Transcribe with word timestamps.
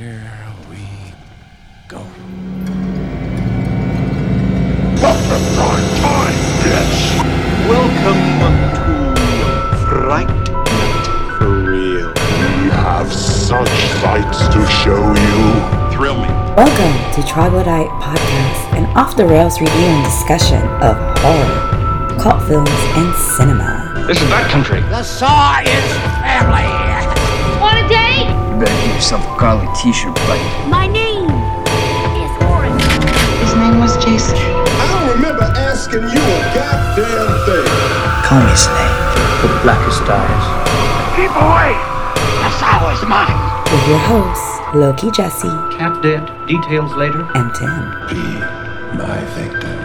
Here 0.00 0.32
we 0.70 0.78
go. 1.86 1.98
Welcome 7.68 8.24
to 8.76 9.14
Fright 9.84 10.28
Night 10.56 11.06
for 11.36 11.52
Real. 11.64 12.08
We 12.14 12.70
have 12.70 13.12
such 13.12 13.68
sights 14.00 14.48
to 14.48 14.66
show 14.68 15.12
you. 15.12 15.94
Thrill 15.94 16.16
me. 16.16 16.28
Welcome 16.56 17.12
to 17.12 17.28
Troglodyte 17.28 17.90
Podcast, 18.00 18.78
an 18.78 18.86
off 18.96 19.18
the 19.18 19.26
rails 19.26 19.60
review 19.60 19.84
and 19.84 20.04
discussion 20.06 20.62
of 20.80 20.96
horror, 21.18 22.16
cult 22.18 22.42
films, 22.48 22.70
and 22.70 23.14
cinema. 23.36 24.06
This 24.06 24.16
is 24.16 24.28
backcountry. 24.30 24.80
The 24.88 25.02
Saw 25.02 25.60
is 25.60 25.92
family. 26.24 26.89
Better 28.60 28.76
get 28.86 28.94
yourself 28.94 29.24
a 29.24 29.34
Carly 29.40 29.66
t-shirt, 29.80 30.14
buddy. 30.28 30.44
My 30.68 30.86
name 30.86 31.26
is 32.20 32.32
Orange. 32.44 32.84
His 33.40 33.52
name 33.56 33.80
was 33.80 33.96
Jason. 34.04 34.36
I 34.36 34.84
don't 34.92 35.08
remember 35.16 35.44
asking 35.56 36.04
you 36.04 36.20
a 36.20 36.40
goddamn 36.52 37.30
thing. 37.48 37.68
Call 38.28 38.40
me 38.44 38.54
Snake. 38.54 38.98
The 39.40 39.48
blackest 39.64 40.04
eyes. 40.04 40.46
Keep 41.16 41.32
away. 41.32 41.72
The 42.44 42.50
Saw 42.60 42.92
is 42.92 43.02
mine. 43.08 43.40
With 43.72 43.86
your 43.88 43.98
hosts, 43.98 44.48
Loki 44.74 45.10
Jesse 45.10 45.48
Cat 45.78 46.02
dead. 46.02 46.22
Details 46.46 46.92
later. 46.94 47.24
and 47.34 47.48
Tim. 47.54 47.72
Be 48.08 48.22
my 49.00 49.20
victim. 49.36 49.78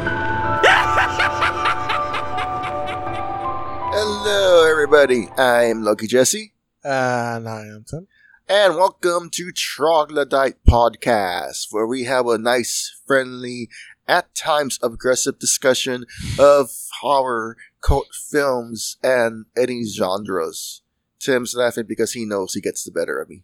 Hello, 3.98 4.70
everybody. 4.70 5.30
I'm 5.38 5.82
Loki 5.84 6.08
Jesse, 6.08 6.52
And 6.84 7.48
I 7.48 7.62
am 7.68 7.86
Tim. 7.88 8.08
And 8.48 8.76
welcome 8.76 9.32
to 9.32 9.52
Troglodyte 9.52 10.64
Podcast, 10.68 11.68
where 11.72 11.88
we 11.88 12.04
have 12.04 12.28
a 12.28 12.38
nice, 12.38 12.96
friendly, 13.08 13.70
at 14.08 14.36
times 14.36 14.78
aggressive 14.84 15.40
discussion 15.40 16.06
of 16.38 16.70
horror, 17.02 17.58
cult 17.82 18.10
films, 18.14 18.98
and 19.02 19.46
any 19.58 19.84
genres. 19.84 20.84
Tim's 21.20 21.56
laughing 21.56 21.86
because 21.88 22.14
he 22.14 22.24
knows 22.24 22.54
he 22.54 22.62
gets 22.62 22.84
the 22.84 22.92
better 22.92 23.20
of 23.20 23.30
me. 23.30 23.44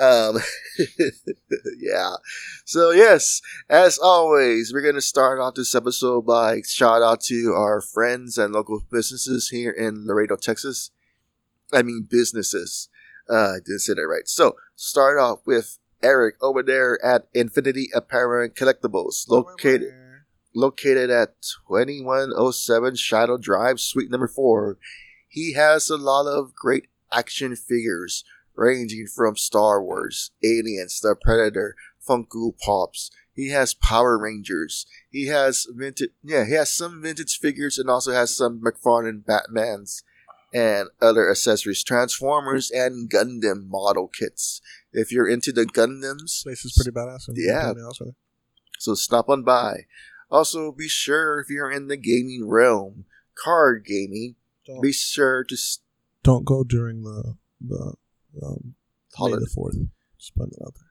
Um, 0.00 0.38
yeah. 1.78 2.14
So 2.64 2.90
yes, 2.90 3.40
as 3.68 3.98
always, 3.98 4.72
we're 4.72 4.82
gonna 4.82 5.00
start 5.00 5.38
off 5.38 5.54
this 5.54 5.76
episode 5.76 6.22
by 6.22 6.62
shout 6.66 7.02
out 7.02 7.20
to 7.24 7.52
our 7.54 7.80
friends 7.80 8.36
and 8.36 8.52
local 8.52 8.82
businesses 8.90 9.50
here 9.50 9.70
in 9.70 10.08
Laredo, 10.08 10.34
Texas. 10.34 10.90
I 11.72 11.82
mean 11.82 12.08
businesses. 12.10 12.88
Uh, 13.30 13.52
I 13.52 13.56
didn't 13.64 13.80
say 13.80 13.94
that 13.94 14.02
right. 14.02 14.26
So 14.26 14.56
start 14.74 15.18
off 15.18 15.40
with 15.46 15.78
Eric 16.02 16.36
over 16.42 16.62
there 16.62 16.98
at 17.04 17.28
Infinity 17.34 17.90
Apparel 17.94 18.44
and 18.44 18.54
Collectibles, 18.54 19.28
located 19.28 19.94
located 20.54 21.10
at 21.10 21.34
2107 21.68 22.96
Shadow 22.96 23.36
Drive, 23.38 23.80
Suite 23.80 24.10
number 24.10 24.28
4. 24.28 24.78
He 25.28 25.54
has 25.54 25.88
a 25.88 25.96
lot 25.96 26.26
of 26.26 26.54
great 26.54 26.88
action 27.12 27.54
figures 27.54 28.24
ranging 28.56 29.06
from 29.06 29.36
Star 29.36 29.82
Wars, 29.82 30.32
Aliens, 30.44 31.00
The 31.00 31.14
Predator, 31.20 31.76
Funko 32.06 32.52
Pops. 32.58 33.10
He 33.32 33.50
has 33.50 33.74
Power 33.74 34.18
Rangers. 34.18 34.86
He 35.08 35.28
has 35.28 35.66
vintage, 35.70 36.10
yeah, 36.22 36.44
he 36.44 36.54
has 36.54 36.74
some 36.74 37.00
vintage 37.00 37.38
figures 37.38 37.78
and 37.78 37.88
also 37.88 38.12
has 38.12 38.36
some 38.36 38.60
McFarlane 38.60 39.24
Batmans 39.24 40.02
and 40.52 40.88
other 41.00 41.30
accessories, 41.30 41.82
Transformers 41.84 42.70
and 42.70 43.08
Gundam 43.10 43.68
model 43.68 44.08
kits. 44.08 44.60
If 44.92 45.12
you're 45.12 45.28
into 45.28 45.52
the 45.52 45.64
Gundams, 45.66 46.42
Place 46.42 46.64
is 46.64 46.72
pretty 46.76 46.90
badass. 46.90 47.28
Yeah. 47.34 47.62
gonna 47.62 47.74
be 47.76 47.80
honest 47.82 48.00
with 48.00 48.08
you. 48.08 48.14
so 48.78 48.94
stop 48.94 49.28
on 49.28 49.42
by. 49.44 49.86
Also, 50.30 50.72
be 50.72 50.88
sure 50.88 51.40
if 51.40 51.48
you're 51.50 51.70
in 51.70 51.88
the 51.88 51.96
gaming 51.96 52.46
realm, 52.48 53.04
card 53.34 53.84
gaming, 53.84 54.36
Don't, 54.66 54.80
be 54.82 54.92
sure 54.92 55.44
to 55.44 55.54
s- 55.54 55.78
don't 56.22 56.44
go 56.44 56.62
during 56.64 57.02
the 57.02 57.34
the 57.60 57.94
um, 58.42 58.74
holiday. 59.14 59.40
the 59.40 59.50
fourth. 59.54 59.76
Just 60.18 60.34
putting 60.36 60.52
it 60.58 60.62
out 60.66 60.74
there. 60.74 60.89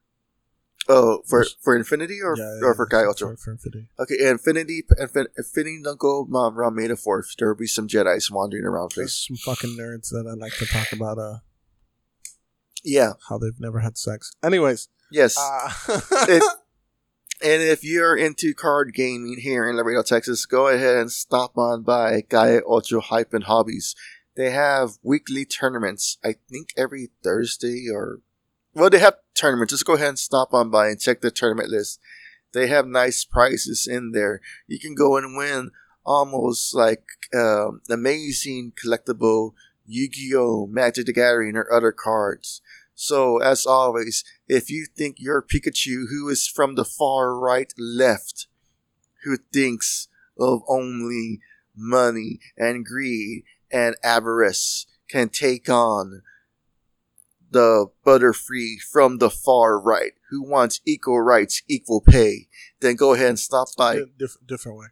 Oh, 0.91 1.21
for 1.27 1.45
for 1.61 1.75
Infinity 1.75 2.19
or 2.21 2.35
Yeah, 2.35 2.43
or 2.43 2.69
yeah, 2.69 2.73
for 2.75 2.87
yeah, 2.91 2.99
Kai 2.99 3.05
Ultra? 3.05 3.27
For, 3.29 3.37
for 3.37 3.51
Infinity. 3.51 3.89
Okay, 3.99 4.15
Infinity, 4.27 4.83
Infin- 4.99 5.27
Infinity, 5.37 5.83
go 5.99 6.27
um, 6.33 6.57
around 6.57 6.75
May 6.75 6.87
Fourth. 6.95 7.35
There 7.37 7.47
will 7.47 7.55
be 7.55 7.67
some 7.67 7.87
Jedi's 7.87 8.31
wandering 8.31 8.65
around. 8.65 8.93
There's 8.95 9.25
Place. 9.27 9.39
some 9.45 9.55
fucking 9.55 9.77
nerds 9.77 10.09
that 10.09 10.25
I 10.27 10.33
like 10.33 10.53
to 10.53 10.65
talk 10.65 10.91
about 10.91 11.19
uh 11.19 11.37
Yeah. 12.83 13.13
how 13.29 13.37
they've 13.37 13.59
never 13.59 13.79
had 13.81 13.97
sex. 13.99 14.31
Anyways, 14.43 14.89
Yes. 15.11 15.37
uh, 15.37 15.69
If- 16.27 16.43
and 17.43 17.61
if 17.61 17.83
you're 17.83 18.17
into 18.17 18.53
card 18.55 18.93
gaming 18.95 19.37
here 19.39 19.69
in 19.69 19.75
Laredo, 19.75 20.01
Texas, 20.03 20.45
go 20.47 20.67
ahead 20.69 20.97
and 20.97 21.11
stop 21.11 21.55
on 21.57 21.83
by 21.83 22.21
Gaia 22.27 22.61
Ultra 22.67 22.99
Hype 23.01 23.33
and 23.33 23.43
Hobbies. 23.43 23.95
They 24.35 24.49
have 24.51 24.97
weekly 25.03 25.45
tournaments. 25.45 26.17
I 26.23 26.35
think 26.49 26.69
every 26.75 27.09
Thursday 27.23 27.85
or 27.93 28.21
well, 28.73 28.89
they 28.89 28.99
have 28.99 29.15
tournaments. 29.39 29.73
Just 29.73 29.85
go 29.85 29.93
ahead 29.93 30.09
and 30.09 30.19
stop 30.19 30.53
on 30.53 30.69
by 30.69 30.89
and 30.89 30.99
check 30.99 31.21
the 31.21 31.31
tournament 31.31 31.69
list. 31.69 31.99
They 32.53 32.67
have 32.67 32.87
nice 32.87 33.23
prizes 33.23 33.87
in 33.87 34.11
there. 34.11 34.41
You 34.67 34.79
can 34.79 34.95
go 34.95 35.17
and 35.17 35.37
win 35.37 35.71
almost 36.05 36.73
like 36.73 37.03
um, 37.33 37.81
amazing 37.89 38.73
collectible 38.83 39.53
Yu-Gi-Oh, 39.85 40.67
Magic 40.67 41.05
the 41.05 41.13
Gathering, 41.13 41.55
or 41.55 41.71
other 41.71 41.91
cards. 41.91 42.61
So, 42.95 43.37
as 43.37 43.65
always, 43.65 44.23
if 44.47 44.69
you 44.69 44.85
think 44.85 45.17
you're 45.19 45.41
Pikachu 45.41 46.05
who 46.09 46.27
is 46.29 46.47
from 46.47 46.75
the 46.75 46.83
far 46.83 47.37
right 47.37 47.73
left, 47.77 48.47
who 49.23 49.37
thinks 49.37 50.07
of 50.37 50.61
only 50.67 51.39
money 51.75 52.39
and 52.57 52.85
greed 52.85 53.43
and 53.71 53.95
avarice, 54.03 54.85
can 55.09 55.29
take 55.29 55.69
on 55.69 56.23
the 57.51 57.87
Butterfree 58.05 58.79
from 58.79 59.17
the 59.17 59.29
far 59.29 59.79
right, 59.79 60.13
who 60.29 60.43
wants 60.43 60.81
equal 60.85 61.21
rights, 61.21 61.61
equal 61.67 62.01
pay, 62.01 62.47
then 62.79 62.95
go 62.95 63.13
ahead 63.13 63.29
and 63.29 63.39
stop 63.39 63.67
by. 63.77 63.95
di- 63.95 64.05
diff- 64.17 64.37
different 64.45 64.77
way. 64.77 64.87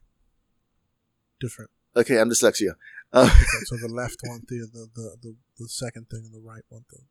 Different. 1.39 1.71
Okay, 1.95 2.19
I'm 2.19 2.29
dyslexia. 2.29 2.71
Uh, 3.13 3.25
different. 3.25 3.67
so 3.67 3.75
the 3.77 3.87
left 3.93 4.17
one, 4.23 4.41
the, 4.47 4.67
the 4.73 4.87
the 4.95 5.15
the 5.21 5.35
the 5.59 5.69
second 5.69 6.09
thing, 6.09 6.23
and 6.25 6.33
the 6.33 6.45
right 6.47 6.63
one 6.69 6.83
thing. 6.91 7.05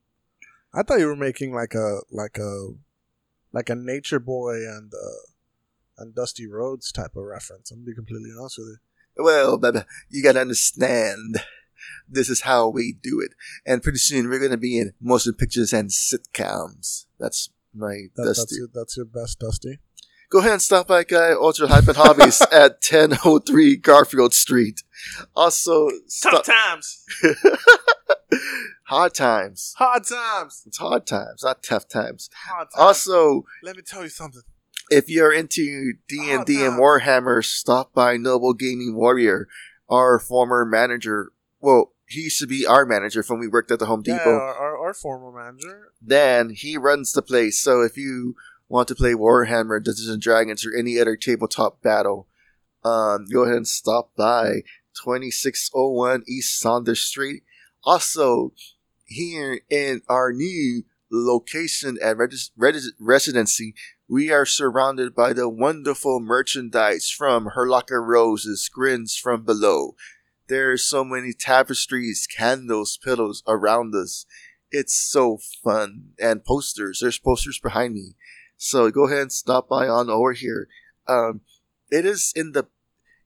I 0.74 0.82
thought 0.82 0.98
you 0.98 1.06
were 1.06 1.16
making 1.16 1.54
like 1.54 1.74
a 1.74 2.00
like 2.10 2.38
a 2.38 2.68
like 3.52 3.70
a 3.70 3.74
Nature 3.74 4.18
Boy 4.20 4.56
and 4.56 4.92
uh, 4.92 6.02
and 6.02 6.14
Dusty 6.14 6.46
Rhodes 6.46 6.92
type 6.92 7.16
of 7.16 7.24
reference. 7.24 7.70
I'm 7.70 7.78
gonna 7.78 7.86
be 7.86 7.94
completely 7.94 8.30
honest 8.38 8.58
with 8.58 8.68
you. 8.68 9.24
Well, 9.24 9.56
baby, 9.58 9.80
you 10.10 10.22
gotta 10.22 10.40
understand. 10.40 11.40
This 12.08 12.28
is 12.30 12.42
how 12.42 12.68
we 12.68 12.96
do 13.02 13.20
it. 13.20 13.32
And 13.66 13.82
pretty 13.82 13.98
soon 13.98 14.28
we're 14.28 14.38
gonna 14.40 14.56
be 14.56 14.78
in 14.78 14.92
motion 15.00 15.34
pictures 15.34 15.72
and 15.72 15.90
sitcoms. 15.90 17.06
That's 17.18 17.50
my 17.74 18.06
That, 18.16 18.24
that's 18.24 18.38
Dusty. 18.40 18.56
your 18.56 18.68
that's 18.72 18.96
your 18.96 19.06
best 19.06 19.38
Dusty. 19.40 19.78
Go 20.28 20.40
ahead 20.40 20.52
and 20.52 20.62
stop 20.62 20.88
by 20.88 21.04
Guy 21.04 21.30
Ultra 21.32 21.68
Hype 21.68 21.86
and 21.86 21.96
Hobbies 21.96 22.40
at 22.52 22.82
1003 22.82 23.76
Garfield 23.76 24.34
Street. 24.34 24.82
Also, 25.36 25.88
stop- 26.08 26.44
times, 26.44 27.04
hard 28.86 29.14
times. 29.14 29.74
hard 29.78 30.04
times, 30.04 30.62
It's 30.66 30.78
hard 30.78 31.06
times, 31.06 31.42
not 31.44 31.62
tough 31.62 31.88
times. 31.88 32.28
hard 32.48 32.68
times. 32.74 32.74
Also, 32.76 33.44
let 33.62 33.76
me 33.76 33.82
tell 33.82 34.02
you 34.02 34.08
something. 34.08 34.42
if 34.90 35.08
you're 35.08 35.32
into 35.32 35.94
D&D 36.08 36.28
Oh, 36.62 36.66
and. 36.66 36.80
Warhammer, 36.80 37.44
stop 37.44 37.92
by 37.92 38.16
Noble 38.16 38.52
Gaming 38.54 38.94
Warrior, 38.96 39.46
our 39.88 40.18
former 40.18 40.64
manager. 40.64 41.30
Well, 41.60 41.92
he 42.08 42.22
used 42.22 42.38
to 42.40 42.46
be 42.46 42.64
our 42.66 42.84
manager 42.86 43.24
when 43.26 43.40
we 43.40 43.48
worked 43.48 43.70
at 43.70 43.78
the 43.78 43.86
Home 43.86 44.02
Yeah, 44.06 44.18
Depot. 44.18 44.30
our, 44.30 44.54
our, 44.54 44.78
our 44.86 44.94
former 44.94 45.32
manager. 45.32 45.92
Then 46.00 46.50
he 46.50 46.76
runs 46.76 47.12
the 47.12 47.22
place. 47.22 47.58
So 47.60 47.82
if 47.82 47.96
you 47.96 48.34
want 48.68 48.88
to 48.88 48.94
play 48.94 49.12
Warhammer, 49.14 49.82
Dungeons 49.82 50.08
and 50.08 50.22
Dragons, 50.22 50.64
or 50.64 50.76
any 50.76 50.98
other 51.00 51.16
tabletop 51.16 51.82
battle, 51.82 52.28
um, 52.84 53.26
go 53.32 53.42
ahead 53.42 53.56
and 53.56 53.66
stop 53.68 54.12
by 54.16 54.62
2601 55.04 56.24
East 56.28 56.58
Saunders 56.60 57.00
Street. 57.00 57.42
Also, 57.84 58.52
here 59.04 59.60
in 59.70 60.02
our 60.08 60.32
new 60.32 60.84
location 61.10 61.96
at 62.02 62.16
Regis- 62.16 62.50
Regis- 62.56 62.92
residency, 62.98 63.74
we 64.08 64.30
are 64.30 64.46
surrounded 64.46 65.14
by 65.14 65.32
the 65.32 65.48
wonderful 65.48 66.20
merchandise 66.20 67.10
from 67.10 67.50
Herlocker 67.56 68.04
Roses, 68.04 68.68
Grins 68.72 69.16
from 69.16 69.44
Below. 69.44 69.94
There's 70.48 70.84
so 70.84 71.04
many 71.04 71.32
tapestries, 71.32 72.26
candles, 72.26 72.98
pillows 73.02 73.42
around 73.46 73.94
us. 73.94 74.26
It's 74.70 74.94
so 74.94 75.38
fun. 75.62 76.10
And 76.20 76.44
posters. 76.44 77.00
There's 77.00 77.18
posters 77.18 77.58
behind 77.58 77.94
me. 77.94 78.14
So 78.56 78.90
go 78.90 79.06
ahead 79.06 79.22
and 79.22 79.32
stop 79.32 79.68
by 79.68 79.88
on 79.88 80.08
over 80.08 80.32
here. 80.32 80.68
Um, 81.08 81.40
it 81.90 82.04
is 82.04 82.32
in 82.34 82.52
the 82.52 82.66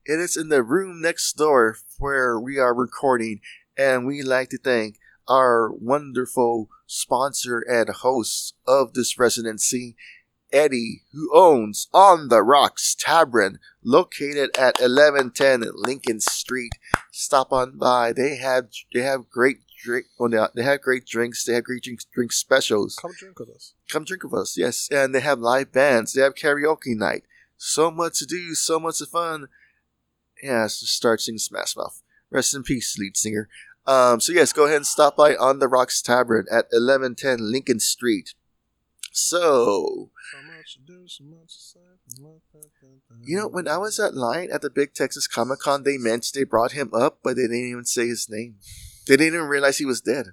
it 0.05 0.19
is 0.19 0.35
in 0.35 0.49
the 0.49 0.63
room 0.63 1.01
next 1.01 1.33
door 1.33 1.77
where 1.99 2.39
we 2.39 2.57
are 2.57 2.73
recording, 2.73 3.39
and 3.77 4.05
we 4.05 4.23
like 4.23 4.49
to 4.49 4.57
thank 4.57 4.97
our 5.29 5.71
wonderful 5.71 6.69
sponsor 6.87 7.59
and 7.59 7.89
host 7.89 8.55
of 8.67 8.93
this 8.93 9.17
residency, 9.17 9.95
Eddie, 10.51 11.03
who 11.13 11.29
owns 11.33 11.87
On 11.93 12.27
the 12.29 12.41
Rocks 12.41 12.95
Tavern, 12.95 13.59
located 13.83 14.49
at 14.57 14.79
1110 14.79 15.63
Lincoln 15.75 16.19
Street. 16.19 16.71
Stop 17.11 17.51
on 17.51 17.77
by. 17.77 18.13
They 18.13 18.35
have 18.37 18.67
they 18.93 19.01
have 19.01 19.29
great 19.29 19.59
drink. 19.83 20.07
Well, 20.17 20.29
they- 20.29 20.47
they 20.55 20.63
have 20.63 20.81
great 20.81 21.05
drinks. 21.05 21.43
They 21.43 21.53
have 21.53 21.63
great 21.63 21.83
drink, 21.83 22.01
drink 22.13 22.31
specials. 22.31 22.95
Come 23.01 23.11
drink 23.17 23.39
with 23.39 23.49
us. 23.49 23.73
Come 23.89 24.03
drink 24.03 24.23
with 24.23 24.33
us. 24.33 24.57
Yes, 24.57 24.87
and 24.91 25.13
they 25.15 25.21
have 25.21 25.39
live 25.39 25.71
bands. 25.71 26.13
They 26.13 26.21
have 26.21 26.35
karaoke 26.35 26.95
night. 26.95 27.23
So 27.57 27.91
much 27.91 28.19
to 28.19 28.25
do. 28.25 28.55
So 28.55 28.79
much 28.79 29.01
of 29.01 29.09
fun. 29.09 29.47
Yeah, 30.41 30.67
so 30.67 30.85
start 30.85 31.21
singing 31.21 31.37
Smash 31.39 31.75
Mouth. 31.77 32.01
Rest 32.31 32.55
in 32.55 32.63
peace, 32.63 32.97
lead 32.97 33.15
singer. 33.17 33.47
Um, 33.85 34.19
so 34.19 34.31
yes, 34.31 34.53
go 34.53 34.65
ahead 34.65 34.77
and 34.77 34.87
stop 34.87 35.15
by 35.17 35.35
on 35.35 35.59
the 35.59 35.67
Rocks 35.67 36.01
Tavern 36.01 36.45
at 36.51 36.65
1110 36.71 37.51
Lincoln 37.51 37.79
Street. 37.79 38.33
So, 39.13 40.09
So 40.31 40.37
much 40.47 40.75
to 40.75 40.79
do, 40.81 41.05
so 41.07 41.23
much 41.25 41.53
to 41.53 41.61
say. 41.61 41.79
you 43.23 43.37
know, 43.37 43.47
when 43.47 43.67
I 43.67 43.77
was 43.77 43.99
at 43.99 44.15
line 44.15 44.49
at 44.51 44.61
the 44.61 44.69
Big 44.69 44.93
Texas 44.93 45.27
Comic 45.27 45.59
Con, 45.59 45.83
they 45.83 45.97
mentioned 45.97 46.39
they 46.39 46.45
brought 46.45 46.71
him 46.71 46.91
up, 46.93 47.19
but 47.21 47.35
they 47.35 47.43
didn't 47.43 47.69
even 47.69 47.85
say 47.85 48.07
his 48.07 48.29
name. 48.29 48.55
They 49.07 49.17
didn't 49.17 49.35
even 49.35 49.47
realize 49.47 49.77
he 49.77 49.85
was 49.85 49.99
dead. 49.99 50.27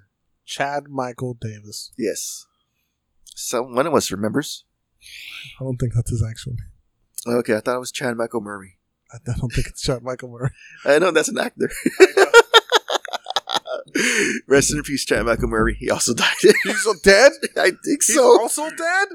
Chad 0.45 0.87
Michael 0.87 1.35
Davis. 1.39 1.91
Yes. 1.97 2.47
So 3.35 3.63
one 3.63 3.85
of 3.85 3.93
us 3.93 4.11
remembers. 4.11 4.63
I 5.59 5.63
don't 5.63 5.77
think 5.77 5.93
that's 5.93 6.09
his 6.09 6.23
actual 6.27 6.53
name. 6.53 7.37
Okay, 7.39 7.55
I 7.55 7.59
thought 7.59 7.75
it 7.75 7.79
was 7.79 7.91
Chad 7.91 8.15
Michael 8.15 8.41
Murray. 8.41 8.77
I 9.11 9.17
I 9.29 9.37
don't 9.37 9.51
think 9.51 9.67
it's 9.67 9.81
Chad 9.81 10.03
Michael 10.03 10.29
Murray. 10.29 10.51
I 10.85 10.99
know 10.99 11.11
that's 11.11 11.29
an 11.29 11.37
actor. 11.37 11.69
Rest 14.47 14.71
in 14.73 14.81
peace, 14.83 15.05
Chad 15.05 15.25
Michael 15.25 15.47
Murray. 15.49 15.75
He 15.79 15.89
also 15.89 16.13
died. 16.15 16.33
He's 16.63 16.83
so 16.83 16.93
dead? 17.03 17.31
I 17.57 17.71
think 17.71 18.03
He's 18.03 18.15
so. 18.15 18.39
also 18.41 18.69
dead? 18.69 19.07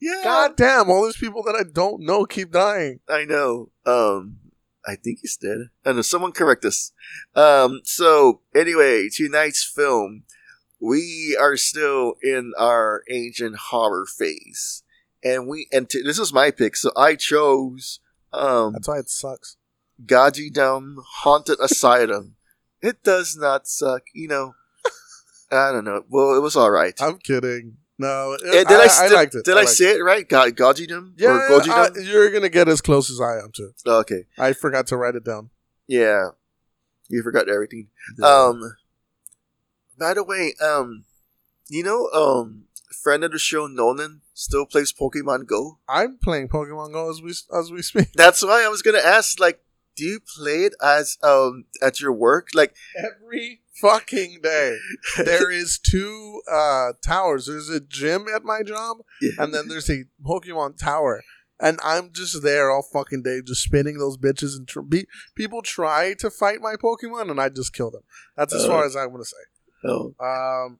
yeah. 0.00 0.20
God 0.24 0.56
damn, 0.56 0.90
all 0.90 1.04
these 1.04 1.16
people 1.16 1.42
that 1.44 1.54
I 1.54 1.62
don't 1.70 2.02
know 2.04 2.24
keep 2.24 2.50
dying. 2.52 3.00
I 3.08 3.24
know. 3.24 3.70
Um, 3.86 4.38
I 4.86 4.96
think 4.96 5.20
he's 5.22 5.36
dead. 5.36 5.68
I 5.84 5.92
know. 5.92 6.02
Someone 6.02 6.32
correct 6.32 6.64
us. 6.64 6.92
Um, 7.34 7.80
so 7.84 8.40
anyway, 8.54 9.08
tonight's 9.14 9.64
film, 9.64 10.24
we 10.80 11.36
are 11.40 11.56
still 11.56 12.14
in 12.22 12.52
our 12.58 13.02
ancient 13.10 13.56
horror 13.70 14.04
phase, 14.06 14.82
and 15.22 15.48
we 15.48 15.68
and 15.72 15.88
t- 15.88 16.02
this 16.02 16.18
was 16.18 16.34
my 16.34 16.50
pick. 16.50 16.76
So 16.76 16.90
I 16.96 17.14
chose 17.14 18.00
um 18.32 18.72
That's 18.74 18.88
why 18.88 18.98
it 18.98 19.08
sucks. 19.08 19.56
Gaji 20.04 20.52
Dum 20.52 20.98
Haunted 21.22 21.58
Asylum. 21.60 22.33
It 22.84 23.02
does 23.02 23.36
not 23.36 23.66
suck, 23.66 24.02
you 24.12 24.28
know. 24.28 24.54
I 25.50 25.72
don't 25.72 25.84
know. 25.84 26.04
Well, 26.08 26.36
it 26.36 26.40
was 26.40 26.54
all 26.56 26.70
right. 26.70 26.94
I'm 27.00 27.18
kidding. 27.18 27.78
No, 27.98 28.32
Eh, 28.44 28.64
did 28.64 28.66
I, 28.72 28.82
I, 28.84 28.86
st- 28.88 29.12
liked 29.12 29.34
it. 29.36 29.44
Did 29.44 29.52
I, 29.54 29.60
liked 29.60 29.70
say 29.70 29.96
it 29.96 30.00
right? 30.02 30.28
Ga- 30.28 30.50
Gaji 30.50 30.88
Dum 30.88 31.14
Yeah, 31.16 31.30
or 31.30 31.60
Goji 31.60 31.68
I- 31.70 32.00
you're 32.00 32.30
gonna 32.30 32.48
get 32.48 32.68
as 32.68 32.80
close 32.80 33.08
as 33.10 33.20
I 33.20 33.38
am 33.38 33.52
to. 33.54 33.66
it. 33.66 33.88
okay. 33.88 34.24
I 34.36 34.52
forgot 34.52 34.88
to 34.88 34.96
write 34.96 35.14
it 35.14 35.24
down. 35.24 35.50
Yeah. 35.86 36.30
You 37.08 37.22
forgot 37.22 37.48
everything. 37.48 37.88
Um 38.22 38.76
by 39.98 40.12
the 40.14 40.24
way, 40.24 40.54
um 40.60 41.04
you 41.68 41.82
know 41.84 42.08
um 42.12 42.64
friend 43.02 43.22
of 43.24 43.30
the 43.32 43.38
show 43.38 43.66
Nolan 43.68 44.22
still 44.34 44.66
plays 44.66 44.92
Pokemon 44.92 45.46
Go? 45.46 45.78
I'm 45.88 46.18
playing 46.22 46.48
Pokemon 46.48 46.92
Go 46.92 47.10
as 47.10 47.22
we 47.22 47.30
as 47.56 47.70
we 47.70 47.80
speak. 47.82 48.12
That's 48.14 48.42
why 48.42 48.64
I 48.64 48.68
was 48.68 48.82
gonna 48.82 48.98
ask, 48.98 49.38
like, 49.38 49.60
do 49.96 50.04
you 50.04 50.20
play 50.36 50.64
it 50.64 50.74
as 50.82 51.16
um 51.22 51.64
at 51.82 52.00
your 52.00 52.12
work? 52.12 52.48
Like 52.54 52.74
Every 52.96 53.60
fucking 53.80 54.40
day, 54.42 54.76
there 55.16 55.50
is 55.50 55.78
two 55.90 56.40
uh 56.50 56.92
towers. 57.04 57.46
There's 57.46 57.68
a 57.70 57.80
gym 57.80 58.26
at 58.34 58.44
my 58.44 58.62
job, 58.62 58.98
yeah. 59.20 59.32
and 59.38 59.54
then 59.54 59.68
there's 59.68 59.90
a 59.90 60.04
Pokemon 60.24 60.78
tower. 60.78 61.22
And 61.60 61.78
I'm 61.84 62.10
just 62.12 62.42
there 62.42 62.68
all 62.70 62.82
fucking 62.92 63.22
day, 63.22 63.40
just 63.40 63.62
spinning 63.62 63.98
those 63.98 64.18
bitches. 64.18 64.56
And 64.56 64.66
tr- 64.66 64.80
be- 64.80 65.06
people 65.36 65.62
try 65.62 66.14
to 66.18 66.28
fight 66.28 66.60
my 66.60 66.74
Pokemon, 66.74 67.30
and 67.30 67.40
I 67.40 67.48
just 67.48 67.72
kill 67.72 67.92
them. 67.92 68.02
That's 68.36 68.52
as 68.52 68.66
far 68.66 68.84
as 68.84 68.96
I 68.96 69.06
want 69.06 69.22
to 69.22 69.28
say. 69.30 69.88
oh. 69.88 70.14
Um, 70.18 70.78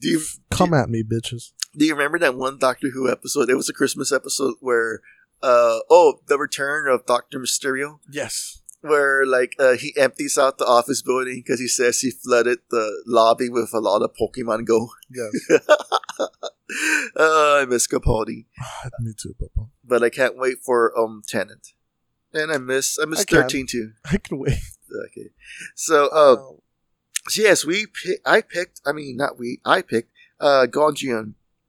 do 0.00 0.08
you 0.08 0.20
come 0.50 0.72
at 0.72 0.88
me, 0.88 1.02
bitches. 1.02 1.50
do 1.76 1.84
you 1.84 1.92
remember 1.94 2.18
that 2.20 2.36
one 2.36 2.58
Doctor 2.58 2.90
Who 2.94 3.10
episode? 3.10 3.50
It 3.50 3.56
was 3.56 3.68
a 3.68 3.72
Christmas 3.72 4.12
episode 4.12 4.54
where 4.60 5.00
uh 5.42 5.78
oh, 5.90 6.20
the 6.26 6.38
return 6.38 6.88
of 6.88 7.06
Doctor 7.06 7.38
Mysterio. 7.38 7.98
Yes. 8.10 8.60
where 8.80 9.24
like 9.24 9.54
uh, 9.58 9.72
he 9.76 9.94
empties 9.96 10.36
out 10.38 10.58
the 10.58 10.66
office 10.66 11.00
building 11.02 11.42
because 11.44 11.58
he 11.60 11.68
says 11.68 12.00
he 12.00 12.10
flooded 12.10 12.58
the 12.70 13.02
lobby 13.06 13.48
with 13.48 13.70
a 13.72 13.78
lot 13.80 14.02
of 14.02 14.10
Pokemon 14.14 14.66
Go. 14.66 14.90
Yes. 15.10 15.32
uh, 15.50 16.28
I 17.62 17.64
miss 17.68 17.86
Capaldi, 17.86 18.46
me 19.00 19.12
too, 19.16 19.34
Papa. 19.38 19.68
but 19.84 20.02
I 20.02 20.10
can't 20.10 20.36
wait 20.36 20.58
for 20.64 20.96
um 20.98 21.22
Tennant, 21.26 21.68
and 22.32 22.52
I 22.52 22.58
miss 22.58 22.98
I 23.00 23.06
miss 23.06 23.20
I 23.20 23.24
can. 23.24 23.42
thirteen 23.42 23.66
too. 23.66 23.92
I 24.04 24.18
can 24.18 24.38
wait. 24.38 24.58
Okay, 25.06 25.30
so 25.74 26.08
uh, 26.12 26.32
Um, 26.36 26.58
so 27.28 27.42
yes, 27.42 27.64
we 27.64 27.86
pick, 27.86 28.20
I 28.24 28.40
picked. 28.42 28.80
I 28.86 28.92
mean, 28.92 29.16
not 29.16 29.38
we. 29.38 29.60
I 29.64 29.82
picked 29.82 30.12
uh 30.40 30.66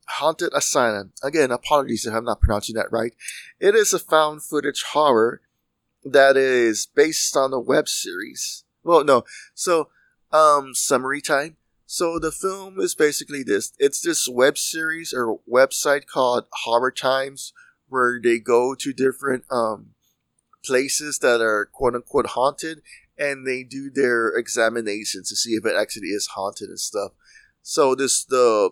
Haunted 0.07 0.51
Asylum. 0.53 1.13
Again, 1.23 1.51
apologies 1.51 2.05
if 2.05 2.13
I'm 2.13 2.25
not 2.25 2.41
pronouncing 2.41 2.75
that 2.75 2.91
right. 2.91 3.13
It 3.59 3.75
is 3.75 3.93
a 3.93 3.99
found 3.99 4.43
footage 4.43 4.83
horror 4.93 5.41
that 6.03 6.37
is 6.37 6.85
based 6.85 7.35
on 7.35 7.53
a 7.53 7.59
web 7.59 7.87
series. 7.87 8.63
Well, 8.83 9.03
no. 9.03 9.23
So, 9.53 9.89
um, 10.31 10.75
summary 10.75 11.21
time. 11.21 11.57
So 11.87 12.19
the 12.19 12.31
film 12.31 12.79
is 12.79 12.95
basically 12.95 13.43
this. 13.43 13.73
It's 13.79 14.01
this 14.01 14.27
web 14.27 14.57
series 14.57 15.13
or 15.13 15.39
website 15.51 16.07
called 16.07 16.45
Horror 16.63 16.91
Times, 16.91 17.53
where 17.87 18.19
they 18.21 18.39
go 18.39 18.75
to 18.75 18.93
different 18.93 19.45
um 19.51 19.91
places 20.63 21.19
that 21.19 21.41
are 21.41 21.65
quote 21.65 21.95
unquote 21.95 22.27
haunted, 22.27 22.81
and 23.17 23.45
they 23.45 23.63
do 23.63 23.89
their 23.89 24.29
examinations 24.29 25.29
to 25.29 25.35
see 25.35 25.51
if 25.51 25.65
it 25.65 25.75
actually 25.75 26.07
is 26.07 26.27
haunted 26.33 26.69
and 26.69 26.79
stuff. 26.79 27.11
So 27.61 27.95
this 27.95 28.23
the 28.23 28.71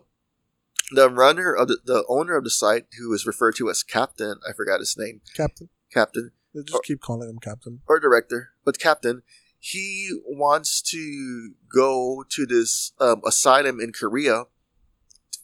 the 0.94 1.10
runner 1.10 1.54
of 1.54 1.68
the, 1.68 1.80
the 1.84 2.06
owner 2.08 2.38
of 2.38 2.44
the 2.44 2.50
site, 2.50 2.86
who 2.98 3.14
is 3.14 3.26
referred 3.26 3.56
to 3.58 3.70
as 3.70 3.84
Captain, 3.84 4.40
I 4.48 4.54
forgot 4.54 4.80
his 4.80 4.96
name, 4.98 5.22
Captain. 5.36 5.70
Captain 5.92 6.32
They 6.54 6.64
just 6.64 6.84
keep 6.84 7.02
calling 7.02 7.30
him 7.30 7.40
Captain. 7.40 7.82
or 7.88 8.00
director, 8.00 8.50
but 8.66 8.80
Captain, 8.80 9.24
he 9.60 10.10
wants 10.26 10.82
to 10.82 11.54
go 11.74 12.26
to 12.30 12.46
this 12.46 12.92
um, 13.00 13.22
asylum 13.26 13.80
in 13.80 13.92
Korea 13.94 14.46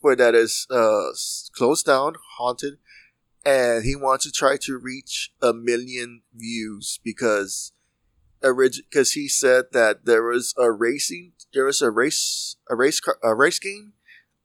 where 0.01 0.15
that 0.15 0.35
is 0.35 0.65
uh, 0.69 1.09
closed 1.53 1.85
down, 1.85 2.15
haunted, 2.37 2.77
and 3.45 3.83
he 3.83 3.95
wants 3.95 4.25
to 4.25 4.31
try 4.31 4.57
to 4.61 4.77
reach 4.77 5.31
a 5.41 5.53
million 5.53 6.21
views 6.33 6.99
because 7.03 7.71
because 8.41 9.11
he 9.13 9.27
said 9.27 9.65
that 9.73 10.05
there 10.05 10.23
was 10.23 10.53
a 10.57 10.71
racing 10.71 11.33
there 11.53 11.65
was 11.65 11.81
a 11.81 11.91
race 11.91 12.55
a 12.69 12.75
race 12.75 13.01
car, 13.01 13.17
a 13.21 13.35
race 13.35 13.59
game 13.59 13.93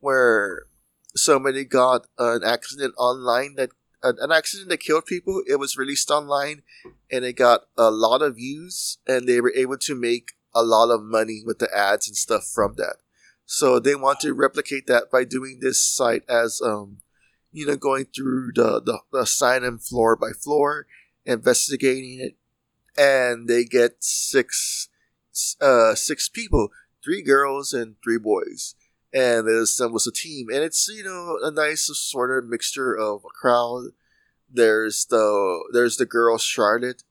where 0.01 0.65
somebody 1.17 1.65
got 1.65 2.07
an 2.19 2.43
accident 2.45 2.95
online 2.99 3.55
that 3.57 3.71
an 4.03 4.33
accident 4.33 4.69
that 4.69 4.81
killed 4.81 5.07
people. 5.07 5.43
It 5.49 5.59
was 5.59 5.79
released 5.79 6.11
online 6.11 6.63
and 7.11 7.25
it 7.25 7.35
got 7.35 7.63
a 7.77 7.91
lot 7.91 8.21
of 8.21 8.37
views 8.37 8.99
and 9.07 9.27
they 9.27 9.41
were 9.41 9.53
able 9.57 9.79
to 9.79 9.95
make 9.95 10.33
a 10.55 10.63
lot 10.63 10.91
of 10.91 11.03
money 11.03 11.43
with 11.45 11.59
the 11.59 11.75
ads 11.75 12.07
and 12.07 12.17
stuff 12.17 12.45
from 12.45 12.75
that. 12.77 12.97
So 13.47 13.79
they 13.79 13.95
want 13.95 14.21
to 14.21 14.33
replicate 14.33 14.87
that 14.87 15.11
by 15.11 15.25
doing 15.25 15.59
this 15.61 15.81
site 15.81 16.23
as 16.29 16.61
um 16.63 16.99
you 17.53 17.67
know 17.67 17.77
going 17.77 18.07
through 18.07 18.53
the 18.55 18.81
the, 18.81 18.99
the 19.13 19.21
asylum 19.21 19.79
floor 19.79 20.17
by 20.17 20.31
floor 20.33 20.87
investigating 21.25 22.21
it 22.21 22.37
and 22.97 23.49
they 23.49 23.65
get 23.65 23.97
six 24.01 24.89
uh 25.61 25.95
six 25.95 26.29
people 26.29 26.69
three 27.03 27.23
girls 27.23 27.73
and 27.73 27.97
three 28.03 28.19
boys 28.19 28.75
and 29.15 29.49
it 29.49 29.55
assembles 29.55 30.09
a 30.09 30.13
team. 30.13 30.49
And 30.53 30.65
it's 30.65 30.89
you 30.89 31.05
know 31.05 31.39
a 31.43 31.51
nice 31.51 31.89
sort 31.95 32.37
of 32.37 32.51
mixture 32.51 32.95
of 32.95 33.25
a 33.25 33.29
crowd. 33.29 33.93
There's 34.53 35.07
the 35.07 35.65
there's 35.73 35.97
the 35.97 36.07
girl 36.07 36.37
charlotte 36.37 37.05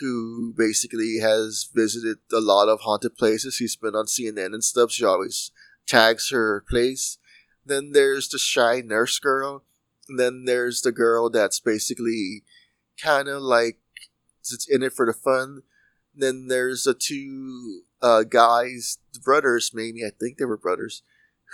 who 0.00 0.52
basically 0.56 1.18
has 1.22 1.68
visited 1.72 2.18
a 2.32 2.40
lot 2.40 2.68
of 2.68 2.80
haunted 2.80 3.16
places. 3.16 3.54
She's 3.54 3.76
been 3.76 3.94
on 3.94 4.06
cnn 4.06 4.52
and 4.52 4.64
stuff. 4.64 4.90
She 4.90 5.04
always 5.04 5.52
tags 5.86 6.30
her 6.30 6.64
place. 6.68 7.18
Then 7.64 7.92
there's 7.92 8.28
the 8.28 8.38
shy 8.38 8.82
nurse 8.84 9.18
girl. 9.20 9.62
And 10.08 10.18
then 10.18 10.44
there's 10.44 10.82
the 10.82 10.92
girl 10.92 11.30
that's 11.30 11.60
basically 11.60 12.42
kind 13.00 13.28
of 13.28 13.40
like 13.40 13.78
it's 14.40 14.68
in 14.68 14.82
it 14.82 14.92
for 14.92 15.06
the 15.06 15.12
fun. 15.12 15.62
Then 16.14 16.48
there's 16.48 16.84
the 16.84 16.94
two 16.94 17.82
uh, 18.02 18.24
guys 18.24 18.98
brothers 19.22 19.70
maybe. 19.72 20.04
I 20.04 20.10
think 20.10 20.36
they 20.36 20.44
were 20.44 20.56
brothers 20.56 21.02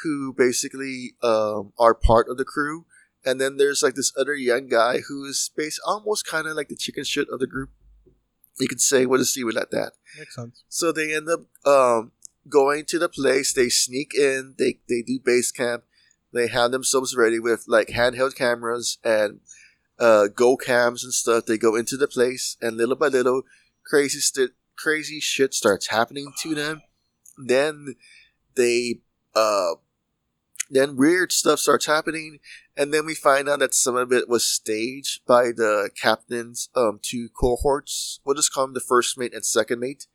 who 0.03 0.33
basically 0.37 1.15
um, 1.23 1.73
are 1.79 1.95
part 1.95 2.29
of 2.29 2.37
the 2.39 2.45
crew 2.45 2.87
and 3.25 3.41
then 3.41 3.57
there's 3.59 3.83
like 3.83 3.95
this 3.95 4.13
other 4.19 4.35
young 4.35 4.67
guy 4.69 4.99
who 5.09 5.25
is 5.25 5.51
based 5.57 5.81
almost 5.87 6.27
kind 6.27 6.47
of 6.47 6.57
like 6.57 6.69
the 6.69 6.77
chicken 6.77 7.05
shit 7.05 7.29
of 7.31 7.39
the 7.41 7.47
group 7.47 7.71
you 8.59 8.69
could 8.69 8.81
say 8.81 9.07
what 9.07 9.21
is 9.21 9.35
he 9.35 9.45
with 9.45 9.57
like 9.57 9.71
that 9.71 9.93
Makes 10.19 10.35
sense. 10.35 10.65
so 10.69 10.93
they 10.93 11.15
end 11.15 11.29
up 11.29 11.41
um, 11.67 12.13
going 12.49 12.85
to 12.87 12.99
the 12.99 13.09
place. 13.09 13.53
They 13.53 13.69
sneak 13.69 14.15
in. 14.15 14.55
They 14.59 14.81
they 14.89 15.03
do 15.03 15.19
base 15.25 15.53
camp, 15.53 15.85
They 16.33 16.49
have 16.49 16.71
themselves 16.73 17.15
ready 17.17 17.39
with 17.39 17.65
like 17.69 17.89
handheld 17.89 18.35
cameras 18.35 18.99
and 19.05 19.41
uh, 19.99 20.27
go 20.29 20.57
cams 20.57 21.05
and 21.05 21.13
stuff. 21.13 21.47
They 21.47 21.59
go 21.59 21.77
into 21.77 21.97
the 21.97 22.09
place, 22.09 22.57
and 22.61 22.77
little 22.77 22.97
by 22.97 23.07
little, 23.09 23.43
crazy 23.87 24.19
st- 24.19 24.53
crazy 24.77 25.21
shit 25.21 25.55
starts 25.55 25.89
happening 25.89 26.33
to 26.43 26.55
them. 26.55 26.83
Then 27.39 27.95
they 28.57 29.01
uh, 29.35 29.75
then 30.71 30.97
weird 30.97 31.33
stuff 31.33 31.59
starts 31.59 31.87
happening, 31.87 32.39
and 32.77 32.95
then 32.95 33.05
we 33.05 33.15
find 33.15 33.49
out 33.49 33.59
that 33.59 33.75
some 33.75 33.97
of 33.97 34.13
it 34.13 34.29
was 34.29 34.45
staged 34.45 35.25
by 35.27 35.47
the 35.47 35.91
captain's 36.01 36.69
um 36.75 37.01
two 37.03 37.29
cohorts. 37.29 38.21
We'll 38.25 38.37
just 38.37 38.53
call 38.53 38.67
them 38.67 38.75
the 38.75 38.81
first 38.81 39.19
mate 39.19 39.35
and 39.35 39.45
second 39.45 39.81
mate. 39.81 40.07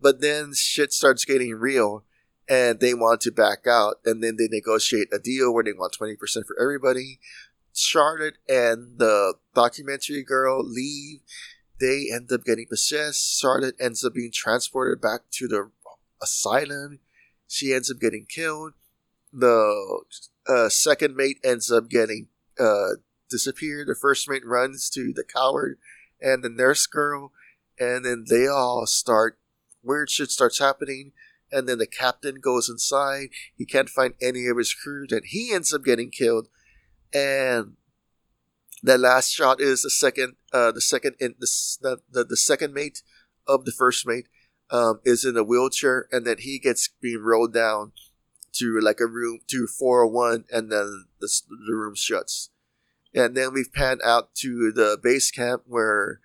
But 0.00 0.20
then 0.20 0.52
shit 0.54 0.92
starts 0.92 1.24
getting 1.24 1.54
real, 1.54 2.04
and 2.48 2.80
they 2.80 2.94
want 2.94 3.20
to 3.20 3.30
back 3.30 3.66
out, 3.68 3.96
and 4.04 4.22
then 4.22 4.36
they 4.36 4.48
negotiate 4.50 5.08
a 5.12 5.18
deal 5.20 5.54
where 5.54 5.62
they 5.62 5.72
want 5.72 5.92
twenty 5.92 6.16
percent 6.16 6.46
for 6.46 6.60
everybody. 6.60 7.20
Charlotte 7.74 8.38
and 8.48 8.98
the 8.98 9.34
documentary 9.54 10.22
girl 10.22 10.62
leave. 10.62 11.20
They 11.80 12.08
end 12.12 12.30
up 12.32 12.44
getting 12.44 12.66
possessed. 12.68 13.40
Charlotte 13.40 13.76
ends 13.80 14.04
up 14.04 14.14
being 14.14 14.30
transported 14.32 15.00
back 15.00 15.22
to 15.32 15.48
the 15.48 15.70
asylum. 16.20 17.00
She 17.52 17.72
ends 17.72 17.90
up 17.90 18.00
getting 18.00 18.26
killed 18.26 18.72
the 19.32 20.02
uh, 20.46 20.68
second 20.68 21.16
mate 21.16 21.38
ends 21.42 21.70
up 21.70 21.88
getting 21.88 22.28
uh, 22.60 22.96
disappeared. 23.30 23.88
The 23.88 23.96
first 24.00 24.28
mate 24.28 24.44
runs 24.44 24.90
to 24.90 25.12
the 25.14 25.24
coward 25.24 25.78
and 26.20 26.44
the 26.44 26.50
nurse 26.50 26.86
girl, 26.86 27.32
and 27.78 28.04
then 28.04 28.26
they 28.28 28.46
all 28.46 28.86
start 28.86 29.38
weird 29.82 30.10
shit 30.10 30.30
starts 30.30 30.58
happening. 30.58 31.12
And 31.54 31.68
then 31.68 31.76
the 31.76 31.86
captain 31.86 32.36
goes 32.40 32.70
inside. 32.70 33.28
He 33.54 33.66
can't 33.66 33.90
find 33.90 34.14
any 34.22 34.46
of 34.46 34.56
his 34.56 34.72
crew, 34.72 35.06
and 35.10 35.22
he 35.22 35.52
ends 35.52 35.72
up 35.74 35.84
getting 35.84 36.10
killed. 36.10 36.48
And 37.12 37.76
the 38.82 38.96
last 38.96 39.30
shot 39.30 39.60
is 39.60 39.82
the 39.82 39.90
second, 39.90 40.36
uh, 40.50 40.72
the 40.72 40.80
second, 40.80 41.16
in 41.20 41.34
the, 41.38 41.98
the 42.10 42.24
the 42.24 42.38
second 42.38 42.72
mate 42.72 43.02
of 43.46 43.66
the 43.66 43.72
first 43.72 44.06
mate 44.06 44.28
um, 44.72 45.00
is 45.04 45.24
in 45.24 45.36
a 45.36 45.44
wheelchair, 45.44 46.08
and 46.10 46.26
then 46.26 46.38
he 46.38 46.58
gets 46.58 46.88
being 47.00 47.22
rolled 47.22 47.52
down 47.52 47.92
to 48.54 48.80
like 48.80 49.00
a 49.00 49.06
room 49.06 49.40
to 49.48 49.66
401 49.66 50.44
and 50.50 50.70
then 50.70 51.06
the, 51.20 51.28
the 51.48 51.74
room 51.74 51.94
shuts. 51.94 52.50
And 53.14 53.36
then 53.36 53.52
we've 53.52 53.72
panned 53.72 54.00
out 54.04 54.34
to 54.36 54.72
the 54.72 54.98
base 55.02 55.30
camp 55.30 55.62
where 55.66 56.20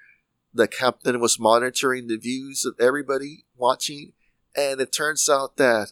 the 0.54 0.68
captain 0.68 1.20
was 1.20 1.40
monitoring 1.40 2.08
the 2.08 2.18
views 2.18 2.66
of 2.66 2.76
everybody 2.80 3.46
watching 3.56 4.14
and 4.56 4.82
it 4.82 4.92
turns 4.92 5.30
out 5.30 5.58
that 5.58 5.92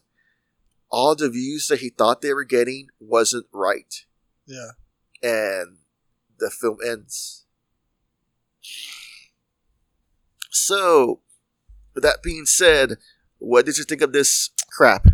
all 0.90 1.16
the 1.16 1.30
views 1.30 1.68
that 1.68 1.80
he 1.80 1.90
thought 1.90 2.22
they 2.22 2.34
were 2.34 2.44
getting 2.44 2.88
wasn't 3.00 3.46
right. 3.54 4.06
Yeah. 4.46 4.72
and 5.22 5.78
the 6.40 6.50
film 6.50 6.78
ends. 6.86 7.46
So 10.52 11.22
with 11.96 12.04
that 12.04 12.22
being 12.22 12.46
said 12.46 12.98
what 13.40 13.66
did 13.66 13.78
you 13.78 13.84
think 13.84 14.02
of 14.02 14.14
this 14.14 14.50
crap 14.70 15.08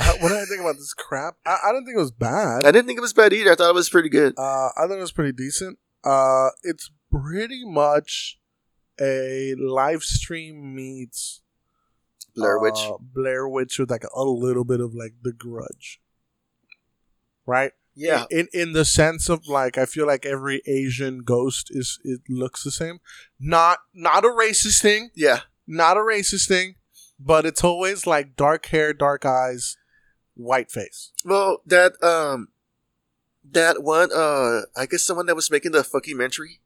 Uh, 0.00 0.12
what 0.20 0.28
did 0.28 0.38
I 0.38 0.44
think 0.44 0.60
about 0.60 0.76
this 0.76 0.94
crap? 0.94 1.34
I, 1.44 1.56
I 1.64 1.72
didn't 1.72 1.86
think 1.86 1.96
it 1.96 2.00
was 2.00 2.12
bad. 2.12 2.64
I 2.64 2.70
didn't 2.70 2.86
think 2.86 2.98
it 2.98 3.02
was 3.02 3.12
bad 3.12 3.32
either. 3.32 3.50
I 3.50 3.54
thought 3.56 3.70
it 3.70 3.74
was 3.74 3.88
pretty 3.90 4.08
good. 4.08 4.32
Uh, 4.38 4.68
I 4.76 4.82
think 4.86 4.98
it 4.98 5.00
was 5.00 5.10
pretty 5.10 5.32
decent. 5.32 5.76
Uh, 6.04 6.50
it's 6.62 6.88
pretty 7.10 7.64
much 7.66 8.38
a 9.00 9.54
live 9.58 10.04
stream 10.04 10.74
meets 10.76 11.42
Blair 12.36 12.60
Witch. 12.60 12.78
uh, 12.78 12.92
Blair 13.00 13.48
Witch 13.48 13.76
with 13.80 13.90
like 13.90 14.04
a 14.14 14.22
little 14.22 14.62
bit 14.64 14.78
of 14.80 14.94
like 14.94 15.14
The 15.22 15.32
Grudge, 15.32 16.00
right? 17.46 17.72
yeah. 17.96 18.26
In 18.30 18.46
in 18.52 18.72
the 18.74 18.84
sense 18.84 19.28
of 19.28 19.48
like, 19.48 19.76
I 19.76 19.84
feel 19.86 20.06
like 20.06 20.24
every 20.24 20.62
Asian 20.66 21.24
ghost 21.24 21.68
is 21.70 21.98
it 22.04 22.20
looks 22.28 22.62
the 22.62 22.70
same. 22.70 23.00
Not 23.40 23.78
not 23.92 24.24
a 24.24 24.28
racist 24.28 24.80
thing, 24.80 25.10
Yeah. 25.16 25.40
Not 25.68 25.96
a 25.96 26.00
racist 26.00 26.48
thing, 26.48 26.74
but 27.20 27.46
it's 27.46 27.62
always 27.62 28.06
like 28.06 28.34
dark 28.34 28.66
hair, 28.66 28.92
dark 28.92 29.24
eyes, 29.24 29.76
white 30.34 30.70
face. 30.70 31.12
Well, 31.24 31.62
that 31.66 31.92
um, 32.02 32.48
that 33.48 33.82
one 33.82 34.10
uh, 34.12 34.62
I 34.76 34.86
guess 34.86 35.02
someone 35.04 35.26
that 35.26 35.36
was 35.36 35.50
making 35.50 35.72
the 35.72 35.80
fuckumentary. 35.82 36.58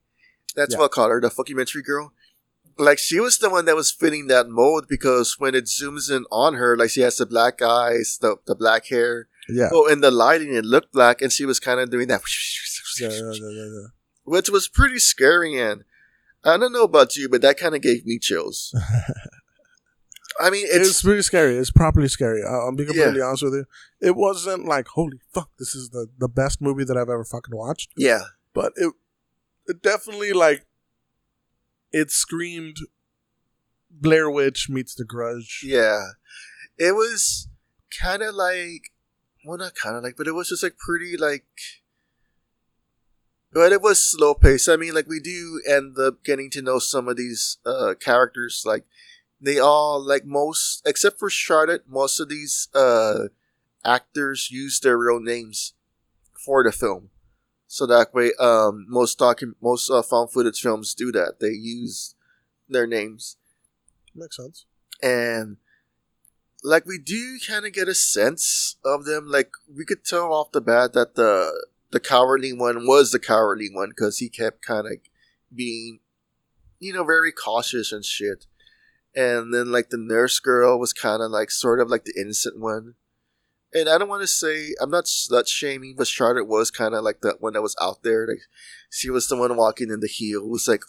That's 0.55 0.73
Yeah. 0.75 0.79
what 0.81 0.85
I 0.93 0.95
call 0.95 1.09
her, 1.09 1.21
the 1.21 1.29
fuckumentary 1.31 1.85
girl. 1.85 2.13
Like 2.79 2.99
she 2.99 3.21
was 3.21 3.37
the 3.39 3.51
one 3.51 3.65
that 3.67 3.77
was 3.77 3.91
fitting 3.91 4.29
that 4.29 4.49
mold 4.49 4.87
because 4.89 5.37
when 5.39 5.55
it 5.55 5.65
zooms 5.65 6.11
in 6.11 6.25
on 6.31 6.55
her, 6.55 6.77
like 6.77 6.91
she 6.91 7.01
has 7.03 7.17
the 7.19 7.27
black 7.27 7.61
eyes, 7.61 8.19
the 8.21 8.37
the 8.47 8.55
black 8.55 8.87
hair. 8.87 9.29
Yeah. 9.49 9.69
Well, 9.73 9.87
in 9.87 10.01
the 10.01 10.11
lighting, 10.13 10.55
it 10.55 10.65
looked 10.65 10.93
black, 10.93 11.21
and 11.21 11.33
she 11.33 11.45
was 11.45 11.59
kind 11.59 11.81
of 11.81 11.91
doing 11.91 12.07
that, 12.09 12.23
yeah, 13.01 13.09
yeah, 13.09 13.33
yeah, 13.33 13.51
yeah. 13.51 13.87
which 14.23 14.49
was 14.49 14.69
pretty 14.69 14.99
scary. 15.01 15.59
And 15.59 15.83
I 16.45 16.57
don't 16.57 16.73
know 16.73 16.83
about 16.85 17.17
you, 17.17 17.29
but 17.29 17.41
that 17.43 17.57
kind 17.59 17.75
of 17.75 17.83
gave 17.83 18.05
me 18.05 18.19
chills. 18.19 18.75
I 20.41 20.51
mean, 20.51 20.67
It's, 20.69 20.89
it's 20.89 21.03
pretty 21.03 21.23
scary. 21.23 21.57
It's 21.57 21.71
properly 21.71 22.09
scary. 22.09 22.43
I'll 22.43 22.75
be 22.75 22.87
completely 22.87 23.21
honest 23.21 23.43
with 23.45 23.53
you. 23.55 23.67
It 24.01 24.17
wasn't 24.17 24.65
like 24.65 24.89
holy 24.89 25.21
fuck, 25.33 25.51
this 25.59 25.75
is 25.75 25.91
the 25.91 26.09
the 26.19 26.29
best 26.29 26.61
movie 26.61 26.85
that 26.85 26.97
I've 26.97 27.11
ever 27.11 27.25
fucking 27.25 27.55
watched. 27.57 27.91
yeah, 27.97 28.23
But 28.55 28.73
it 28.77 28.93
it 29.67 29.83
definitely 29.83 30.33
like 30.33 30.67
it 31.93 32.11
screamed 32.11 32.79
Blair 33.91 34.31
Witch 34.31 34.69
meets 34.71 34.95
The 34.95 35.05
Grudge. 35.05 35.63
Yeah. 35.65 36.03
It 36.79 36.95
was 36.95 37.49
kind 38.01 38.23
of 38.23 38.35
like, 38.35 38.91
well, 39.45 39.59
not 39.59 39.75
kind 39.75 39.97
of 39.97 40.03
like, 40.03 40.17
but 40.17 40.27
it 40.27 40.33
was 40.33 40.49
just 40.49 40.63
like 40.63 40.79
pretty 40.79 41.17
like, 41.19 41.45
but 43.53 43.73
it 43.73 43.83
was 43.83 44.03
slow 44.03 44.35
paced. 44.35 44.69
I 44.69 44.77
mean, 44.77 44.95
like 44.95 45.07
we 45.09 45.21
do 45.21 45.61
end 45.69 45.99
up 45.99 46.25
getting 46.25 46.51
to 46.51 46.63
know 46.63 46.79
some 46.79 47.09
of 47.09 47.17
these 47.17 47.59
uh, 47.67 47.95
characters. 47.99 48.63
Like 48.67 48.85
they 49.41 49.59
all, 49.59 50.01
like 50.01 50.25
most, 50.25 50.83
except 50.87 51.19
for 51.19 51.31
Charlotte, 51.31 51.85
most 51.89 52.21
of 52.21 52.29
these 52.29 52.69
uh, 52.75 53.29
actors 53.85 54.51
use 54.51 54.81
their 54.81 54.97
real 54.99 55.21
names 55.21 55.75
for 56.45 56.63
the 56.65 56.73
film. 56.73 57.11
So 57.67 57.87
that 57.87 58.13
way, 58.13 58.33
um, 58.39 58.87
most 58.89 59.19
docu- 59.19 59.55
most 59.63 59.91
uh, 59.91 60.03
found 60.03 60.31
footage 60.31 60.61
films 60.61 60.95
do 60.95 61.11
that. 61.13 61.41
They 61.41 61.51
use 61.51 62.15
their 62.69 62.87
names 62.87 63.37
Makes 64.15 64.37
sense. 64.37 64.67
and 65.03 65.57
like 66.63 66.87
we 66.87 66.97
do 66.99 67.39
kind 67.47 67.67
of 67.67 67.73
get 67.73 67.89
a 67.89 67.95
sense 67.95 68.77
of 68.85 69.05
them 69.05 69.27
like 69.29 69.51
we 69.75 69.85
could 69.85 70.05
tell 70.05 70.33
off 70.33 70.53
the 70.53 70.61
bat 70.61 70.93
that 70.93 71.15
the 71.17 71.67
the 71.93 72.01
cowardly 72.01 72.53
one 72.53 72.87
was 72.87 73.11
the 73.13 73.19
cowardly 73.19 73.69
one 73.73 73.91
because 73.91 74.19
he 74.19 74.29
kept 74.29 74.65
kind 74.65 74.87
of 74.87 74.95
being 75.55 76.01
you 76.81 76.93
know 76.93 77.05
very 77.05 77.31
cautious 77.33 77.93
and 77.93 78.05
shit. 78.05 78.47
And 79.15 79.53
then 79.53 79.71
like 79.71 79.91
the 79.91 79.99
nurse 79.99 80.41
girl 80.41 80.81
was 80.81 80.95
kind 80.95 81.23
of 81.23 81.31
like 81.31 81.51
sort 81.51 81.81
of 81.81 81.89
like 81.89 82.05
the 82.05 82.15
innocent 82.19 82.59
one. 82.59 82.95
And 83.75 83.89
i 83.89 83.97
don't 83.97 84.09
want 84.11 84.21
to 84.21 84.27
say 84.27 84.75
i'm 84.83 84.91
not 84.91 85.07
slut 85.07 85.49
shaming 85.49 85.95
but 85.97 86.07
charlotte 86.07 86.47
was 86.47 86.71
kind 86.71 86.95
of 86.95 87.05
like 87.05 87.23
the 87.23 87.37
one 87.41 87.55
that 87.55 87.63
was 87.63 87.75
out 87.81 88.03
there 88.03 88.27
like 88.27 88.43
she 88.91 89.09
was 89.09 89.29
the 89.29 89.37
one 89.37 89.57
walking 89.57 89.89
in 89.89 90.01
the 90.01 90.09
heels 90.09 90.69
like 90.69 90.83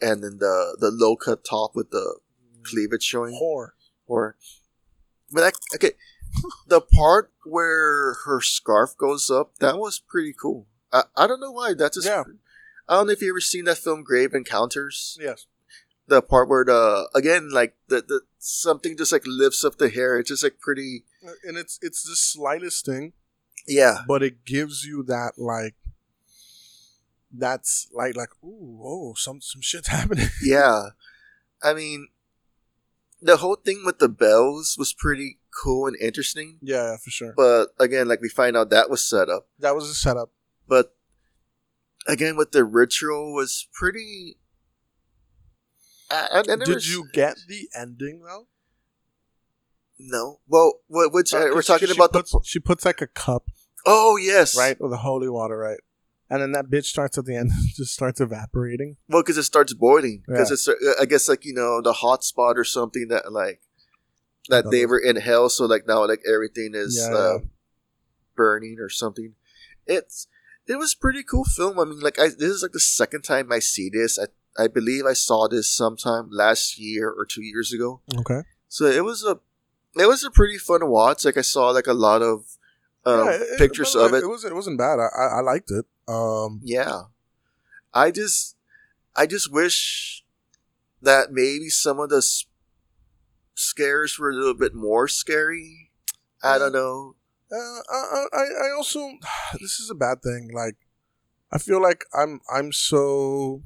and 0.00 0.24
then 0.24 0.38
the 0.38 0.76
the 0.80 0.90
low 0.90 1.14
cut 1.14 1.44
top 1.48 1.76
with 1.76 1.92
the 1.92 2.18
cleavage 2.64 3.04
showing. 3.04 3.38
Whore. 3.40 3.68
or 4.08 4.36
but 5.30 5.42
that, 5.42 5.54
okay 5.76 5.92
the 6.66 6.80
part 6.80 7.30
where 7.44 8.14
her 8.24 8.40
scarf 8.40 8.96
goes 8.96 9.30
up 9.30 9.56
that 9.58 9.78
was 9.78 9.98
pretty 10.00 10.32
cool 10.32 10.66
i, 10.92 11.02
I 11.16 11.26
don't 11.26 11.40
know 11.40 11.52
why 11.52 11.74
that's 11.74 11.96
just 11.96 12.06
Yeah. 12.06 12.24
i 12.88 12.96
don't 12.96 13.06
know 13.06 13.12
if 13.12 13.22
you 13.22 13.30
ever 13.30 13.40
seen 13.40 13.64
that 13.66 13.78
film 13.78 14.02
grave 14.02 14.34
encounters 14.34 15.18
Yes. 15.20 15.46
the 16.08 16.20
part 16.22 16.48
where 16.48 16.64
the 16.64 17.08
again 17.14 17.50
like 17.50 17.74
the, 17.88 18.02
the 18.02 18.20
something 18.38 18.96
just 18.96 19.12
like 19.12 19.22
lifts 19.26 19.64
up 19.64 19.76
the 19.78 19.88
hair 19.88 20.18
it's 20.18 20.28
just 20.28 20.42
like 20.42 20.58
pretty 20.58 21.04
uh, 21.26 21.32
And 21.44 21.56
it's 21.56 21.78
it's 21.82 22.02
the 22.02 22.16
slightest 22.16 22.84
thing, 22.84 23.12
yeah 23.66 23.98
but 24.06 24.22
it 24.22 24.44
gives 24.44 24.84
you 24.84 25.02
that 25.04 25.32
like 25.38 25.74
that's 27.32 27.88
like 27.92 28.16
like 28.16 28.28
ooh 28.44 28.80
oh 28.84 29.14
some 29.16 29.40
some 29.40 29.60
shit's 29.62 29.88
happening. 29.96 30.28
yeah 30.42 30.90
i 31.62 31.72
mean 31.74 32.08
the 33.20 33.38
whole 33.38 33.56
thing 33.56 33.82
with 33.84 33.98
the 33.98 34.08
bells 34.08 34.76
was 34.78 34.92
pretty 34.92 35.38
cool 35.62 35.86
and 35.86 35.96
interesting 36.00 36.58
yeah, 36.62 36.90
yeah, 36.90 36.96
for 36.96 37.10
sure. 37.10 37.32
but 37.36 37.68
again 37.78 38.08
like 38.08 38.20
we 38.20 38.28
find 38.28 38.56
out 38.56 38.70
that 38.70 38.90
was 38.90 39.06
set 39.06 39.28
up 39.28 39.48
That 39.58 39.74
was 39.74 39.88
a 39.88 39.94
setup. 39.94 40.30
but 40.68 40.94
again 42.06 42.36
with 42.36 42.52
the 42.52 42.64
ritual 42.64 43.32
was 43.34 43.66
pretty 43.72 44.36
I, 46.10 46.28
I, 46.34 46.42
Did 46.42 46.68
s- 46.76 46.88
you 46.88 47.06
get 47.12 47.36
the 47.48 47.68
ending 47.74 48.22
though? 48.22 48.46
no 49.98 50.40
well 50.48 50.80
what, 50.88 51.12
which 51.12 51.32
uh, 51.32 51.46
we're 51.52 51.62
talking 51.62 51.88
she 51.88 51.94
about 51.94 52.12
puts, 52.12 52.32
the 52.32 52.40
she 52.44 52.58
puts 52.58 52.84
like 52.84 53.00
a 53.00 53.06
cup 53.06 53.44
oh 53.86 54.16
yes 54.16 54.56
right 54.56 54.78
with 54.80 54.90
the 54.90 54.98
holy 54.98 55.28
water 55.28 55.56
right, 55.56 55.78
and 56.28 56.42
then 56.42 56.52
that 56.52 56.66
bitch 56.68 56.86
starts 56.86 57.16
at 57.16 57.24
the 57.26 57.36
end 57.36 57.50
just 57.76 57.92
starts 57.94 58.20
evaporating. 58.20 58.96
well 59.08 59.22
because 59.22 59.38
it 59.38 59.44
starts 59.44 59.72
boiling 59.72 60.22
because 60.26 60.50
Yeah. 60.50 60.54
it's 60.54 60.68
uh, 60.68 61.00
i 61.00 61.04
guess 61.04 61.28
like 61.28 61.44
you 61.44 61.54
know 61.54 61.80
the 61.80 61.92
hot 61.92 62.24
spot 62.24 62.58
or 62.58 62.64
something 62.64 63.06
that 63.08 63.32
like 63.32 63.60
that 64.48 64.70
they 64.70 64.84
were 64.86 64.98
in 64.98 65.16
hell 65.16 65.48
so 65.48 65.64
like 65.64 65.86
now 65.86 66.06
like 66.06 66.20
everything 66.28 66.72
is 66.74 66.96
Yeah, 67.00 67.14
uh, 67.16 67.32
yeah. 67.34 67.38
burning 68.36 68.78
or 68.80 68.88
something 68.88 69.34
it's 69.86 70.26
it 70.66 70.76
was 70.78 70.94
pretty 70.94 71.22
cool 71.22 71.44
film. 71.44 71.78
I 71.78 71.84
mean, 71.84 72.00
like 72.00 72.18
I 72.18 72.28
this 72.28 72.48
is 72.48 72.62
like 72.62 72.72
the 72.72 72.80
second 72.80 73.20
time 73.20 73.52
I 73.52 73.58
see 73.58 73.90
this. 73.90 74.18
I 74.18 74.28
I 74.56 74.66
believe 74.66 75.04
I 75.04 75.12
saw 75.12 75.46
this 75.46 75.70
sometime 75.70 76.30
last 76.30 76.78
year 76.78 77.10
or 77.10 77.26
two 77.26 77.42
years 77.42 77.70
ago. 77.70 78.00
Okay. 78.16 78.40
So 78.70 78.86
it 78.86 79.04
was 79.04 79.22
a 79.24 79.40
it 80.00 80.06
was 80.06 80.24
a 80.24 80.30
pretty 80.30 80.56
fun 80.56 80.88
watch. 80.88 81.26
Like 81.26 81.36
I 81.36 81.42
saw 81.42 81.68
like 81.68 81.86
a 81.86 81.92
lot 81.92 82.22
of 82.22 82.56
um, 83.04 83.26
Yeah, 83.26 83.30
it- 83.42 83.58
pictures 83.58 83.92
the 83.92 84.00
of 84.06 84.14
it. 84.14 84.24
It 84.24 84.26
wasn't. 84.26 84.52
It 84.52 84.56
wasn't 84.56 84.78
bad. 84.78 84.98
I, 85.00 85.08
I, 85.14 85.26
I 85.36 85.40
liked 85.42 85.70
it. 85.70 85.84
Um. 86.08 86.60
Yeah. 86.64 87.02
I 87.92 88.10
just 88.10 88.56
I 89.14 89.26
just 89.26 89.52
wish 89.52 90.24
that 91.02 91.30
maybe 91.30 91.68
some 91.68 92.00
of 92.00 92.08
the 92.08 92.18
s- 92.24 92.46
scares 93.54 94.18
were 94.18 94.30
a 94.30 94.34
little 94.34 94.54
bit 94.54 94.74
more 94.74 95.08
scary. 95.08 95.90
I 96.42 96.58
don't 96.58 96.72
know. 96.72 97.14
Uh, 97.50 97.56
I, 97.56 98.26
I, 98.32 98.42
I 98.68 98.70
also, 98.76 99.12
this 99.60 99.80
is 99.80 99.90
a 99.90 99.94
bad 99.94 100.22
thing. 100.22 100.50
Like, 100.52 100.76
I 101.52 101.58
feel 101.58 101.80
like 101.80 102.04
I'm, 102.12 102.40
I'm 102.52 102.72
so 102.72 103.62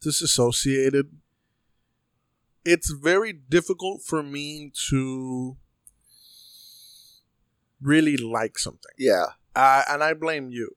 disassociated. 0.00 1.10
It's 2.64 2.90
very 2.90 3.32
difficult 3.32 4.02
for 4.02 4.22
me 4.22 4.72
to 4.90 5.56
really 7.80 8.16
like 8.16 8.58
something, 8.58 8.92
Yeah. 8.98 9.26
uh, 9.54 9.82
and 9.88 10.02
I 10.02 10.14
blame 10.14 10.50
you 10.50 10.74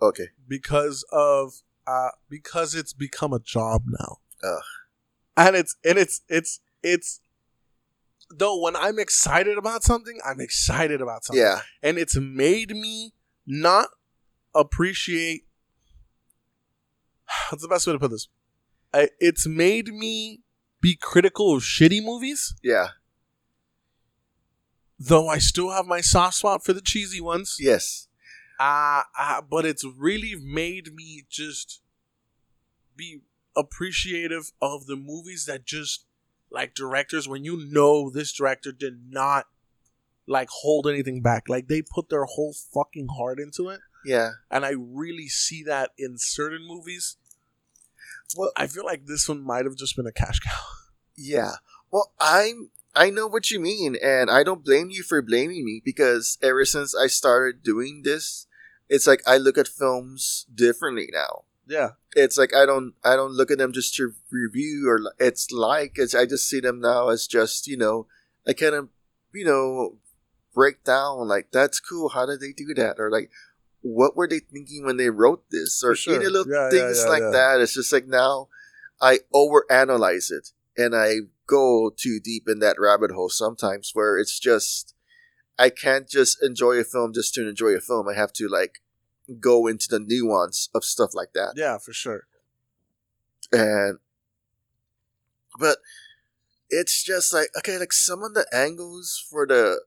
Okay. 0.00 0.28
because 0.48 1.04
of, 1.12 1.62
uh, 1.86 2.10
because 2.28 2.74
it's 2.74 2.92
become 2.92 3.32
a 3.32 3.38
job 3.38 3.82
now, 3.86 4.18
Ugh. 4.42 4.62
and 5.36 5.54
it's, 5.54 5.76
and 5.84 5.98
it's, 5.98 6.22
it's, 6.28 6.60
it's. 6.82 7.20
Though 8.32 8.60
when 8.60 8.76
I'm 8.76 8.98
excited 9.00 9.58
about 9.58 9.82
something, 9.82 10.20
I'm 10.24 10.40
excited 10.40 11.00
about 11.00 11.24
something 11.24 11.42
Yeah. 11.42 11.62
and 11.82 11.98
it's 11.98 12.14
made 12.16 12.70
me 12.70 13.12
not 13.44 13.88
appreciate 14.54 15.46
what's 17.50 17.62
the 17.62 17.68
best 17.68 17.86
way 17.88 17.92
to 17.92 17.98
put 17.98 18.10
this 18.12 18.28
I, 18.94 19.08
it's 19.18 19.46
made 19.48 19.88
me 19.88 20.42
be 20.80 20.94
critical 20.94 21.56
of 21.56 21.62
shitty 21.64 22.04
movies 22.04 22.54
Yeah. 22.62 22.88
though 24.98 25.28
i 25.28 25.38
still 25.38 25.70
have 25.70 25.86
my 25.86 26.00
soft 26.00 26.36
spot 26.36 26.64
for 26.64 26.72
the 26.72 26.80
cheesy 26.80 27.20
ones 27.20 27.56
Yes. 27.58 28.08
uh, 28.58 29.02
uh, 29.18 29.40
but 29.42 29.64
it's 29.64 29.84
really 29.84 30.34
made 30.40 30.94
me 30.94 31.24
just 31.28 31.80
be 32.96 33.22
appreciative 33.56 34.52
of 34.60 34.86
the 34.86 34.96
movies 34.96 35.46
that 35.46 35.64
just 35.64 36.04
like 36.50 36.74
directors 36.74 37.28
when 37.28 37.44
you 37.44 37.56
know 37.70 38.10
this 38.10 38.32
director 38.32 38.72
did 38.72 39.00
not 39.08 39.46
like 40.26 40.48
hold 40.50 40.86
anything 40.86 41.22
back 41.22 41.48
like 41.48 41.68
they 41.68 41.82
put 41.82 42.08
their 42.08 42.24
whole 42.24 42.52
fucking 42.74 43.08
heart 43.16 43.38
into 43.40 43.68
it 43.68 43.80
Yeah. 44.04 44.30
and 44.50 44.64
I 44.64 44.74
really 44.76 45.28
see 45.28 45.62
that 45.64 45.90
in 45.98 46.16
certain 46.18 46.66
movies. 46.66 47.16
Well- 48.36 48.52
I 48.56 48.66
feel 48.66 48.84
like 48.84 49.06
this 49.06 49.28
one 49.28 49.42
might 49.42 49.64
have 49.64 49.76
just 49.76 49.96
been 49.96 50.06
a 50.06 50.12
cash 50.12 50.40
cow. 50.40 50.50
Yeah. 51.16 51.56
Well, 51.90 52.12
I'm 52.18 52.70
I 52.94 53.10
know 53.10 53.26
what 53.26 53.50
you 53.50 53.60
mean 53.60 53.94
and 54.02 54.30
I 54.30 54.42
don't 54.42 54.64
blame 54.64 54.88
you 54.90 55.02
for 55.02 55.20
blaming 55.20 55.64
me 55.66 55.82
because 55.84 56.38
ever 56.42 56.64
since 56.64 56.94
I 56.96 57.08
started 57.08 57.62
doing 57.62 58.02
this, 58.04 58.46
it's 58.88 59.06
like 59.06 59.22
I 59.26 59.36
look 59.36 59.58
at 59.58 59.68
films 59.68 60.46
differently 60.52 61.08
now. 61.12 61.44
Yeah, 61.66 61.90
It's 62.16 62.36
like 62.36 62.54
I 62.54 62.66
don't 62.66 62.94
I 63.04 63.16
don't 63.16 63.32
look 63.32 63.50
at 63.50 63.58
them 63.58 63.72
just 63.72 63.94
to 63.96 64.14
review 64.30 64.88
or 64.88 65.00
it's 65.18 65.50
like 65.50 65.92
it's 65.96 66.14
I 66.14 66.26
just 66.26 66.48
see 66.48 66.60
them 66.60 66.80
now 66.80 67.08
as 67.08 67.26
just, 67.26 67.66
you 67.66 67.76
know, 67.76 68.06
I 68.46 68.52
kind 68.52 68.74
of, 68.74 68.88
you 69.32 69.44
know, 69.44 69.96
break 70.54 70.82
down 70.82 71.28
like 71.28 71.50
that's 71.52 71.78
cool. 71.80 72.08
How 72.10 72.26
did 72.26 72.40
they 72.40 72.52
do 72.52 72.74
that? 72.74 72.96
Or 72.98 73.10
like 73.10 73.30
what 73.82 74.16
were 74.16 74.28
they 74.28 74.40
thinking 74.40 74.84
when 74.84 74.96
they 74.96 75.10
wrote 75.10 75.44
this? 75.50 75.82
Or 75.84 75.94
sure. 75.94 76.14
know, 76.18 76.28
little 76.28 76.52
Yeah, 76.52 76.70
things 76.70 77.02
yeah, 77.04 77.10
like 77.10 77.22
yeah. 77.22 77.30
that. 77.30 77.60
It's 77.60 77.74
just 77.74 77.92
like 77.92 78.06
now 78.06 78.48
I 79.00 79.20
overanalyze 79.32 80.30
it 80.30 80.50
and 80.76 80.94
I 80.94 81.14
go 81.46 81.90
too 81.96 82.20
deep 82.22 82.48
in 82.48 82.58
that 82.60 82.76
rabbit 82.78 83.10
hole 83.12 83.28
sometimes 83.28 83.90
where 83.94 84.18
it's 84.18 84.38
just 84.38 84.94
I 85.58 85.68
can't 85.68 86.08
just 86.08 86.42
enjoy 86.42 86.72
a 86.76 86.84
film 86.84 87.12
just 87.12 87.34
to 87.34 87.48
enjoy 87.48 87.70
a 87.70 87.80
film. 87.80 88.08
I 88.08 88.14
have 88.14 88.32
to 88.34 88.48
like 88.48 88.80
go 89.38 89.66
into 89.66 89.86
the 89.88 90.00
nuance 90.00 90.68
of 90.74 90.84
stuff 90.84 91.10
like 91.14 91.32
that. 91.34 91.52
yeah, 91.56 91.78
for 91.78 91.92
sure. 91.92 92.26
And 93.52 93.98
but 95.58 95.78
it's 96.68 97.02
just 97.02 97.32
like 97.32 97.48
okay, 97.58 97.78
like 97.78 97.92
some 97.92 98.22
of 98.22 98.34
the 98.34 98.46
angles 98.52 99.24
for 99.30 99.46
the 99.46 99.82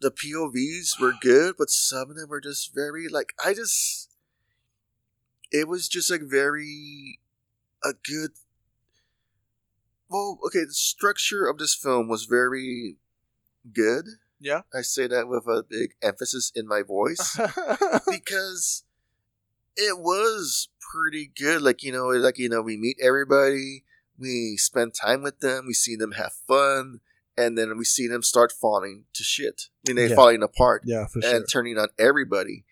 the 0.00 0.10
POVs 0.12 1.00
were 1.00 1.14
good, 1.20 1.56
but 1.58 1.70
some 1.70 2.10
of 2.10 2.16
them 2.16 2.28
were 2.28 2.40
just 2.40 2.74
very 2.74 3.08
like 3.08 3.32
I 3.44 3.54
just 3.54 4.10
it 5.50 5.66
was 5.66 5.88
just 5.88 6.10
like 6.10 6.22
very 6.22 7.18
a 7.84 7.92
good 7.92 8.30
well, 10.08 10.38
okay, 10.46 10.64
the 10.64 10.72
structure 10.72 11.46
of 11.46 11.58
this 11.58 11.74
film 11.74 12.08
was 12.08 12.24
very 12.24 12.96
good. 13.72 14.06
Yeah. 14.40 14.62
I 14.74 14.82
say 14.82 15.06
that 15.08 15.28
with 15.28 15.46
a 15.46 15.64
big 15.68 15.94
emphasis 16.02 16.52
in 16.54 16.66
my 16.68 16.82
voice 16.82 17.36
because 18.10 18.84
it 19.76 19.98
was 19.98 20.68
pretty 20.80 21.30
good. 21.36 21.62
Like 21.62 21.82
you 21.82 21.92
know, 21.92 22.08
like 22.08 22.38
you 22.38 22.48
know, 22.48 22.62
we 22.62 22.76
meet 22.76 22.96
everybody, 23.02 23.84
we 24.18 24.56
spend 24.56 24.94
time 24.94 25.22
with 25.22 25.40
them, 25.40 25.64
we 25.66 25.74
see 25.74 25.96
them 25.96 26.12
have 26.12 26.32
fun, 26.46 27.00
and 27.36 27.56
then 27.58 27.76
we 27.78 27.84
see 27.84 28.06
them 28.06 28.22
start 28.22 28.52
falling 28.52 29.04
to 29.14 29.22
shit. 29.22 29.64
I 29.86 29.90
mean, 29.90 29.96
they're 29.96 30.08
Yeah. 30.10 30.14
falling 30.16 30.42
apart 30.42 30.82
yeah, 30.84 31.06
for 31.06 31.20
sure. 31.22 31.34
and 31.36 31.46
turning 31.50 31.78
on 31.78 31.88
everybody, 31.98 32.64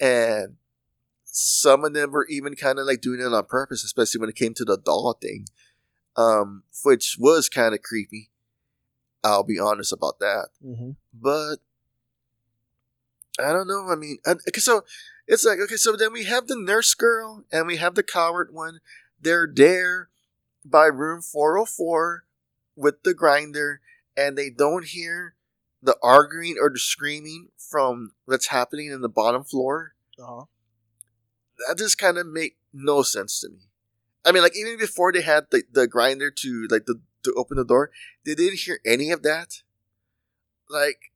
and 0.00 0.56
some 1.24 1.84
of 1.84 1.92
them 1.94 2.10
were 2.10 2.26
even 2.28 2.54
kind 2.56 2.78
of 2.78 2.86
like 2.86 3.00
doing 3.00 3.20
it 3.20 3.32
on 3.32 3.44
purpose, 3.44 3.84
especially 3.84 4.20
when 4.20 4.28
it 4.30 4.36
came 4.36 4.54
to 4.54 4.64
the 4.64 4.76
doll 4.78 5.16
thing, 5.20 5.46
um, 6.16 6.64
which 6.82 7.16
was 7.18 7.48
kind 7.48 7.74
of 7.74 7.82
creepy. 7.82 8.29
I'll 9.22 9.44
be 9.44 9.58
honest 9.58 9.92
about 9.92 10.18
that 10.20 10.48
hmm 10.62 10.90
but 11.12 11.56
I 13.38 13.52
don't 13.52 13.68
know. 13.68 13.88
I 13.88 13.94
mean, 13.96 14.18
okay, 14.26 14.60
so 14.60 14.84
it's 15.26 15.44
like 15.44 15.58
okay, 15.60 15.76
so 15.76 15.96
then 15.96 16.12
we 16.12 16.24
have 16.24 16.46
the 16.46 16.56
nurse 16.56 16.94
girl 16.94 17.44
and 17.52 17.66
we 17.66 17.76
have 17.76 17.94
the 17.94 18.02
coward 18.02 18.52
one. 18.52 18.80
They're 19.20 19.48
there 19.52 20.08
by 20.64 20.86
room 20.86 21.22
four 21.22 21.56
hundred 21.56 21.68
four 21.68 22.24
with 22.76 23.02
the 23.02 23.14
grinder, 23.14 23.80
and 24.16 24.36
they 24.36 24.50
don't 24.50 24.86
hear 24.86 25.34
the 25.82 25.96
arguing 26.02 26.56
or 26.60 26.70
the 26.70 26.78
screaming 26.78 27.48
from 27.56 28.12
what's 28.26 28.48
happening 28.48 28.90
in 28.90 29.00
the 29.00 29.08
bottom 29.08 29.44
floor. 29.44 29.94
Uh-huh. 30.18 30.44
That 31.66 31.78
just 31.78 31.98
kind 31.98 32.18
of 32.18 32.26
make 32.26 32.56
no 32.72 33.02
sense 33.02 33.40
to 33.40 33.48
me. 33.48 33.68
I 34.24 34.32
mean, 34.32 34.42
like 34.42 34.56
even 34.56 34.78
before 34.78 35.12
they 35.12 35.22
had 35.22 35.46
the, 35.50 35.62
the 35.70 35.86
grinder 35.86 36.30
to 36.30 36.66
like 36.70 36.86
the 36.86 37.00
to 37.24 37.32
open 37.34 37.56
the 37.56 37.64
door, 37.64 37.90
they 38.24 38.34
didn't 38.34 38.60
hear 38.60 38.80
any 38.84 39.10
of 39.10 39.22
that. 39.22 39.62
Like, 40.68 41.12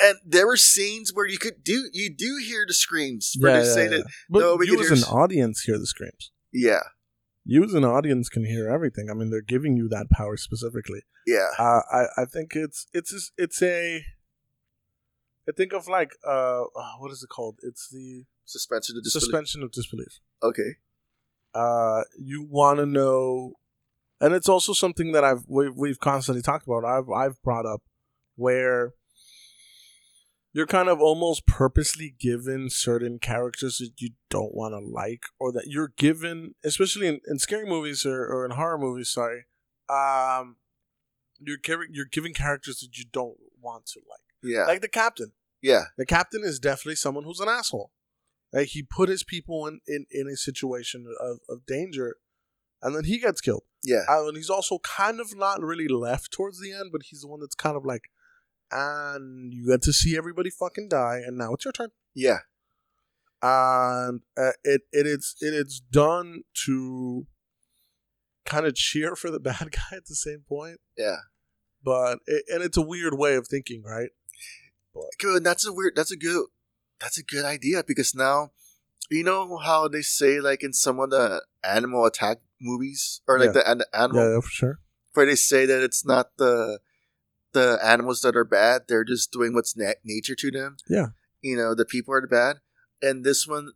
and 0.00 0.18
there 0.24 0.46
were 0.46 0.56
scenes 0.56 1.12
where 1.14 1.26
you 1.26 1.38
could 1.38 1.62
do 1.62 1.88
you 1.92 2.12
do 2.14 2.38
hear 2.44 2.64
the 2.66 2.74
screams 2.74 3.36
Yeah, 3.38 3.48
yeah, 3.62 3.74
yeah. 3.76 3.88
that 3.88 4.04
But 4.28 4.40
No, 4.40 4.62
you 4.62 4.80
as 4.80 4.90
an 4.90 5.08
audience 5.08 5.62
hear 5.62 5.78
the 5.78 5.86
screams. 5.86 6.32
yeah 6.52 6.80
You 7.44 7.62
as 7.64 7.74
an 7.74 7.84
audience 7.84 8.28
can 8.28 8.44
hear 8.44 8.68
everything. 8.68 9.10
I 9.10 9.14
mean, 9.14 9.30
they're 9.30 9.40
giving 9.42 9.76
you 9.76 9.88
that 9.88 10.10
power 10.10 10.36
specifically. 10.36 11.02
yeah 11.26 11.48
Uh, 11.58 11.82
I 11.92 12.06
I 12.22 12.24
think 12.24 12.56
it's 12.56 12.86
it's 12.92 13.32
it's 13.36 13.62
a. 13.62 14.04
I 15.48 15.52
think 15.52 15.72
of 15.72 15.88
like 15.88 16.12
uh, 16.26 16.62
oh, 16.74 16.94
what 16.98 17.10
is 17.12 17.22
it 17.22 17.28
called? 17.28 17.58
It's 17.62 17.88
the 17.88 18.24
suspension 18.44 18.96
of 18.96 19.02
disbelief. 19.04 19.22
suspension 19.22 19.62
of 19.62 19.72
disbelief. 19.72 20.20
Okay, 20.42 20.76
uh, 21.54 22.02
you 22.18 22.42
want 22.48 22.78
to 22.78 22.86
know, 22.86 23.54
and 24.22 24.32
it's 24.32 24.48
also 24.48 24.72
something 24.72 25.12
that 25.12 25.24
I've 25.24 25.44
we've, 25.48 25.76
we've 25.76 25.98
constantly 26.00 26.40
talked 26.42 26.66
about. 26.66 26.84
I've 26.84 27.10
I've 27.10 27.42
brought 27.42 27.66
up 27.66 27.82
where 28.36 28.94
you're 30.54 30.66
kind 30.66 30.88
of 30.88 31.00
almost 31.00 31.46
purposely 31.46 32.14
given 32.18 32.68
certain 32.70 33.18
characters 33.18 33.78
that 33.78 33.92
you 34.00 34.10
don't 34.30 34.54
want 34.54 34.72
to 34.74 34.78
like, 34.78 35.22
or 35.40 35.50
that 35.52 35.64
you're 35.66 35.92
given, 35.96 36.54
especially 36.64 37.06
in, 37.08 37.20
in 37.26 37.38
scary 37.38 37.66
movies 37.66 38.04
or, 38.06 38.24
or 38.26 38.44
in 38.44 38.52
horror 38.52 38.78
movies. 38.78 39.10
Sorry, 39.10 39.44
um, 39.88 40.56
you're 41.38 41.56
giv- 41.62 41.90
you're 41.90 42.06
giving 42.10 42.32
characters 42.34 42.78
that 42.80 42.96
you 42.96 43.04
don't 43.12 43.36
want 43.60 43.86
to 43.86 44.00
like, 44.08 44.20
yeah, 44.42 44.64
like 44.66 44.82
the 44.82 44.88
captain. 44.88 45.32
yeah, 45.60 45.84
The 45.98 46.06
captain 46.06 46.42
is 46.44 46.58
definitely 46.58 46.96
someone 46.96 47.24
who's 47.24 47.40
an 47.40 47.48
asshole. 47.48 47.90
Like 48.52 48.68
he 48.68 48.82
put 48.82 49.08
his 49.08 49.24
people 49.24 49.66
in, 49.66 49.80
in, 49.86 50.04
in 50.10 50.28
a 50.28 50.36
situation 50.36 51.06
of, 51.18 51.38
of 51.48 51.64
danger, 51.66 52.16
and 52.82 52.94
then 52.94 53.04
he 53.04 53.18
gets 53.18 53.40
killed. 53.40 53.62
Yeah, 53.84 54.02
Uh, 54.08 54.28
and 54.28 54.36
he's 54.36 54.50
also 54.50 54.78
kind 54.78 55.20
of 55.20 55.36
not 55.36 55.60
really 55.60 55.88
left 55.88 56.32
towards 56.32 56.60
the 56.60 56.72
end, 56.72 56.90
but 56.92 57.02
he's 57.04 57.22
the 57.22 57.28
one 57.28 57.40
that's 57.40 57.54
kind 57.54 57.76
of 57.76 57.84
like, 57.84 58.10
and 58.70 59.52
you 59.52 59.66
get 59.68 59.82
to 59.82 59.92
see 59.92 60.16
everybody 60.16 60.50
fucking 60.50 60.88
die, 60.88 61.20
and 61.24 61.36
now 61.36 61.52
it's 61.54 61.64
your 61.64 61.72
turn. 61.72 61.90
yeah, 62.14 62.38
And 63.42 64.20
uh, 64.36 64.52
it 64.64 64.82
it 64.92 65.06
is 65.06 65.34
it 65.40 65.52
is 65.54 65.80
done 65.90 66.42
to 66.66 67.26
kind 68.44 68.66
of 68.66 68.74
cheer 68.74 69.14
for 69.16 69.30
the 69.30 69.40
bad 69.50 69.72
guy 69.72 69.96
at 69.96 70.06
the 70.06 70.14
same 70.14 70.44
point, 70.48 70.78
yeah. 70.96 71.16
but 71.82 72.20
it, 72.26 72.44
and 72.48 72.62
it's 72.62 72.76
a 72.76 72.82
weird 72.82 73.18
way 73.18 73.34
of 73.34 73.46
thinking, 73.48 73.82
right? 73.84 74.10
But 74.94 75.04
Good. 75.18 75.42
That's 75.44 75.66
a 75.66 75.72
weird. 75.72 75.94
That's 75.96 76.12
a 76.12 76.16
good. 76.16 76.46
That's 77.00 77.18
a 77.18 77.24
good 77.24 77.44
idea 77.44 77.82
because 77.86 78.14
now, 78.14 78.52
you 79.10 79.24
know 79.24 79.56
how 79.58 79.88
they 79.88 80.02
say 80.02 80.38
like 80.40 80.62
in 80.62 80.72
some 80.72 81.00
of 81.00 81.10
the 81.10 81.42
animal 81.64 82.04
attack 82.04 82.38
movies 82.62 83.20
or 83.26 83.38
like 83.38 83.48
Yeah. 83.48 83.52
the 83.52 83.70
an- 83.70 83.82
animal 83.92 84.34
yeah, 84.34 84.40
for 84.40 84.48
sure. 84.50 84.80
where 85.14 85.26
they 85.26 85.34
say 85.34 85.66
that 85.66 85.82
it's 85.82 86.04
not 86.06 86.36
the 86.38 86.80
the 87.52 87.78
animals 87.84 88.20
that 88.22 88.34
are 88.36 88.44
bad; 88.44 88.82
they're 88.88 89.04
just 89.04 89.30
doing 89.32 89.52
what's 89.52 89.76
na- 89.76 90.00
nature 90.04 90.34
to 90.36 90.50
them. 90.50 90.76
Yeah. 90.88 91.08
You 91.42 91.56
know, 91.56 91.74
the 91.74 91.84
people 91.84 92.14
are 92.14 92.26
bad, 92.26 92.60
and 93.02 93.24
this 93.24 93.46
one, 93.46 93.72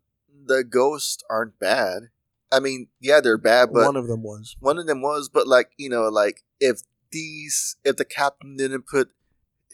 the 0.46 0.64
ghosts 0.64 1.22
aren't 1.29 1.59
bad. 1.59 2.11
I 2.51 2.61
mean, 2.61 2.88
yeah, 3.01 3.20
they're 3.20 3.37
bad, 3.37 3.70
but 3.75 3.85
One 3.85 3.96
of 3.96 4.07
them 4.07 4.22
was. 4.22 4.57
one 4.61 4.79
of 4.79 4.87
them 4.87 5.03
was, 5.03 5.29
but 5.29 5.46
like 5.46 5.72
you 5.77 5.90
know, 5.90 6.09
like 6.09 6.44
if 6.61 6.81
these, 7.11 7.77
if 7.85 7.96
the 7.96 8.05
captain 8.05 8.57
didn't 8.57 8.87
put 8.87 9.11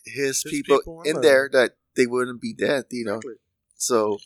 his, 0.04 0.42
His 0.42 0.50
people, 0.50 0.78
people 0.78 1.02
in 1.02 1.20
there. 1.20 1.48
there, 1.52 1.68
that 1.68 1.76
they 1.94 2.06
wouldn't 2.06 2.40
be 2.40 2.54
dead. 2.54 2.86
You 2.90 3.04
know, 3.04 3.20
so 3.76 4.18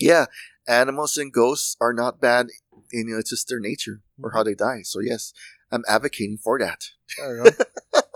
yeah, 0.00 0.26
animals 0.66 1.16
and 1.16 1.32
ghosts 1.32 1.76
are 1.80 1.92
not 1.92 2.20
bad. 2.20 2.48
You 2.92 3.04
know, 3.04 3.18
it's 3.18 3.30
just 3.30 3.48
their 3.48 3.60
nature 3.60 4.02
or 4.22 4.32
how 4.32 4.40
mm-hmm. 4.40 4.48
they 4.48 4.54
die. 4.54 4.82
So 4.82 5.00
yes, 5.00 5.32
I'm 5.70 5.84
advocating 5.88 6.38
for 6.38 6.58
that. 6.58 6.90
There 7.18 7.44
you 7.44 7.50
go. 7.50 8.00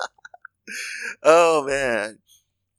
Oh 1.22 1.64
man. 1.66 2.18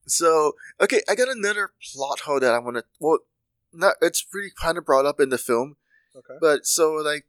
So 0.08 0.53
okay, 0.82 1.01
I 1.10 1.15
got 1.15 1.27
another 1.27 1.71
plot 1.84 2.21
hole 2.21 2.39
that 2.39 2.53
I 2.53 2.60
want 2.60 2.77
to. 2.77 2.84
Well, 2.99 3.19
not 3.73 3.95
it's 4.01 4.21
pretty 4.21 4.51
kind 4.60 4.77
of 4.77 4.86
brought 4.86 5.05
up 5.05 5.19
in 5.19 5.29
the 5.29 5.38
film, 5.38 5.75
okay. 6.15 6.38
but 6.41 6.65
so 6.65 6.93
like 6.93 7.25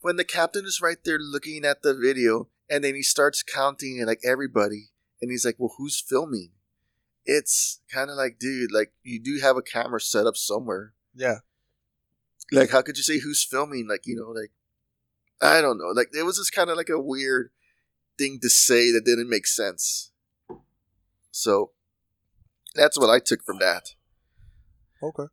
when 0.00 0.16
the 0.16 0.24
captain 0.24 0.64
is 0.64 0.80
right 0.82 0.98
there 1.04 1.18
looking 1.18 1.64
at 1.64 1.82
the 1.82 1.94
video, 1.94 2.48
and 2.68 2.82
then 2.84 2.94
he 2.94 3.02
starts 3.02 3.42
counting 3.42 4.04
like 4.04 4.20
everybody, 4.24 4.90
and 5.20 5.30
he's 5.30 5.44
like, 5.44 5.56
"Well, 5.58 5.74
who's 5.78 6.00
filming?" 6.00 6.50
It's 7.24 7.80
kind 7.92 8.08
of 8.08 8.16
like, 8.16 8.38
dude, 8.38 8.72
like 8.72 8.92
you 9.02 9.20
do 9.20 9.40
have 9.40 9.56
a 9.56 9.62
camera 9.62 10.00
set 10.00 10.26
up 10.26 10.36
somewhere. 10.36 10.94
Yeah. 11.14 11.38
Like, 12.52 12.70
how 12.70 12.82
could 12.82 12.96
you 12.96 13.02
say 13.02 13.18
who's 13.18 13.44
filming? 13.44 13.86
Like, 13.88 14.02
you 14.06 14.16
know, 14.16 14.30
like 14.30 14.52
I 15.42 15.60
don't 15.60 15.78
know. 15.78 15.88
Like, 15.88 16.08
it 16.12 16.22
was 16.24 16.36
just 16.38 16.52
kind 16.52 16.70
of 16.70 16.76
like 16.76 16.88
a 16.88 17.00
weird 17.00 17.50
thing 18.18 18.38
to 18.42 18.48
say 18.48 18.90
that 18.92 19.04
didn't 19.04 19.28
make 19.28 19.46
sense. 19.46 20.10
So 21.30 21.72
that's 22.74 22.98
what 22.98 23.10
I 23.10 23.18
took 23.18 23.44
from 23.44 23.58
that. 23.58 23.90
Okay. 25.02 25.24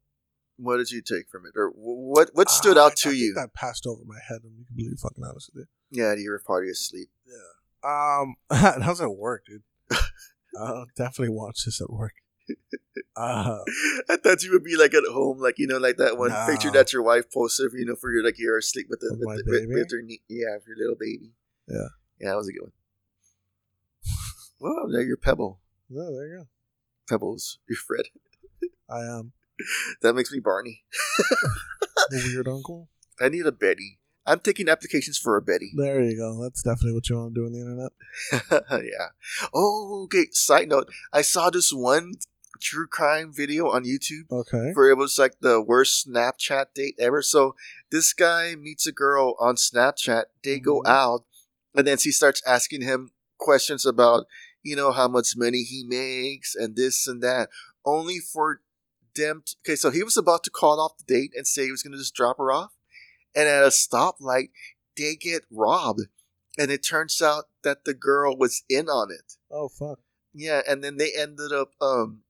What 0.58 0.78
did 0.78 0.91
you 0.91 1.02
take 1.02 1.30
from 1.32 1.45
it, 1.45 1.54
or 1.58 1.69
what? 1.69 2.30
What 2.34 2.49
stood 2.49 2.78
Ah, 2.78 2.86
out 2.88 2.95
to 2.97 3.10
I 3.10 3.13
you? 3.13 3.34
That 3.34 3.54
passed 3.54 3.88
over 3.88 4.04
my 4.06 4.19
head. 4.28 4.39
I'm 4.45 4.65
completely 4.67 4.97
fucking 5.02 5.23
honest 5.23 5.49
with 5.54 5.67
you. 5.91 6.04
Yeah, 6.04 6.13
you 6.15 6.30
were 6.30 6.41
probably 6.45 6.69
asleep. 6.69 7.10
Yeah. 7.26 8.21
Um, 8.21 8.36
how's 8.52 8.97
that 8.99 9.10
work, 9.10 9.45
dude? 9.45 9.63
I'll 10.60 10.86
definitely 10.95 11.34
watch 11.34 11.65
this 11.65 11.82
at 11.82 11.89
work. 11.89 12.13
Uh, 13.15 13.60
I 14.10 14.17
thought 14.17 14.43
you 14.43 14.51
would 14.51 14.63
be 14.63 14.75
like 14.75 14.93
at 14.93 15.03
home, 15.12 15.39
like 15.39 15.58
you 15.60 15.67
know, 15.67 15.77
like 15.77 15.97
that 15.97 16.17
one 16.17 16.29
No. 16.32 16.45
picture 16.47 16.71
that 16.71 16.91
your 16.93 17.01
wife 17.03 17.32
posted, 17.32 17.71
you 17.73 17.86
know, 17.86 17.95
for 17.95 18.12
your 18.12 18.23
like 18.23 18.38
you're 18.38 18.58
asleep 18.58 18.88
with 18.89 18.99
the 19.01 19.15
With 19.19 19.19
with, 19.38 19.45
the, 19.45 19.51
with, 19.51 19.69
with 19.69 19.91
your 19.91 20.01
knee, 20.01 20.21
yeah, 20.27 20.58
for 20.63 20.69
your 20.69 20.77
little 20.77 20.95
baby. 20.99 21.32
Yeah. 21.67 21.88
yeah, 22.19 22.29
that 22.29 22.38
was 22.38 22.47
a 22.49 22.53
good 22.53 22.62
one. 22.63 22.71
Well, 24.60 24.88
there 24.91 25.01
your 25.01 25.17
pebble, 25.17 25.60
no, 25.89 26.13
there 26.15 26.27
you 26.27 26.38
go. 26.38 26.47
pebbles, 27.10 27.60
your 27.67 27.75
Fred. 27.77 28.06
I 28.89 29.01
am 29.01 29.34
That 30.01 30.13
makes 30.13 30.32
me 30.32 30.39
Barney. 30.39 30.84
the 32.10 32.32
weird 32.34 32.47
uncle. 32.47 32.88
I 33.19 33.29
need 33.29 33.45
a 33.45 33.51
Betty. 33.51 33.99
I'm 34.25 34.39
taking 34.39 34.69
applications 34.69 35.17
for 35.17 35.36
a 35.36 35.41
Betty. 35.41 35.73
There 35.75 36.01
you 36.01 36.15
go. 36.17 36.41
That's 36.41 36.63
definitely 36.63 36.93
what 36.93 37.10
you 37.10 37.17
want 37.17 37.36
to 37.36 37.41
do 37.41 37.45
on 37.45 37.51
the 37.51 37.60
internet. 37.60 38.86
yeah. 38.86 39.08
Oh, 39.53 40.03
okay. 40.06 40.27
Side 40.32 40.69
note: 40.69 40.89
I 41.12 41.21
saw 41.21 41.49
this 41.49 41.73
one 41.73 42.13
true 42.59 42.87
crime 42.87 43.31
video 43.33 43.69
on 43.69 43.83
YouTube 43.83 44.31
Okay. 44.31 44.71
where 44.73 44.89
it 44.89 44.97
was 44.97 45.17
like 45.17 45.39
the 45.41 45.61
worst 45.61 46.07
Snapchat 46.07 46.73
date 46.73 46.95
ever. 46.99 47.21
So 47.21 47.55
this 47.91 48.13
guy 48.13 48.55
meets 48.55 48.85
a 48.87 48.91
girl 48.91 49.35
on 49.39 49.55
Snapchat. 49.55 50.25
They 50.43 50.59
go 50.59 50.81
Mhm. 50.81 50.87
out, 50.89 51.25
and 51.75 51.87
then 51.87 51.97
she 51.97 52.11
starts 52.11 52.41
asking 52.45 52.81
him 52.81 53.11
questions 53.37 53.85
about, 53.85 54.27
you 54.61 54.75
know, 54.75 54.91
how 54.91 55.07
much 55.07 55.35
money 55.35 55.63
he 55.63 55.83
makes 55.83 56.55
and 56.55 56.75
this 56.75 57.07
and 57.07 57.21
that, 57.23 57.49
only 57.85 58.19
for 58.19 58.61
them. 59.15 59.43
To, 59.45 59.55
okay, 59.61 59.75
so 59.75 59.89
he 59.91 60.03
was 60.03 60.17
about 60.17 60.43
to 60.45 60.49
call 60.49 60.79
off 60.79 60.97
the 60.97 61.03
date 61.13 61.31
and 61.35 61.45
say 61.47 61.65
he 61.65 61.71
was 61.71 61.83
going 61.83 61.91
to 61.93 61.99
just 61.99 62.15
drop 62.15 62.37
her 62.37 62.51
off, 62.51 62.73
and 63.35 63.47
at 63.47 63.63
a 63.63 63.67
stoplight, 63.67 64.49
they 64.95 65.15
get 65.15 65.43
robbed, 65.51 66.07
and 66.57 66.71
it 66.71 66.83
turns 66.83 67.21
out 67.21 67.49
that 67.63 67.83
the 67.85 67.93
girl 67.93 68.37
was 68.37 68.63
in 68.69 68.87
on 68.89 69.11
it. 69.11 69.37
Oh 69.51 69.67
fuck. 69.67 69.99
Yeah, 70.33 70.61
and 70.67 70.83
then 70.83 70.97
they 70.97 71.11
ended 71.15 71.51
up 71.51 71.73
um, 71.81 72.23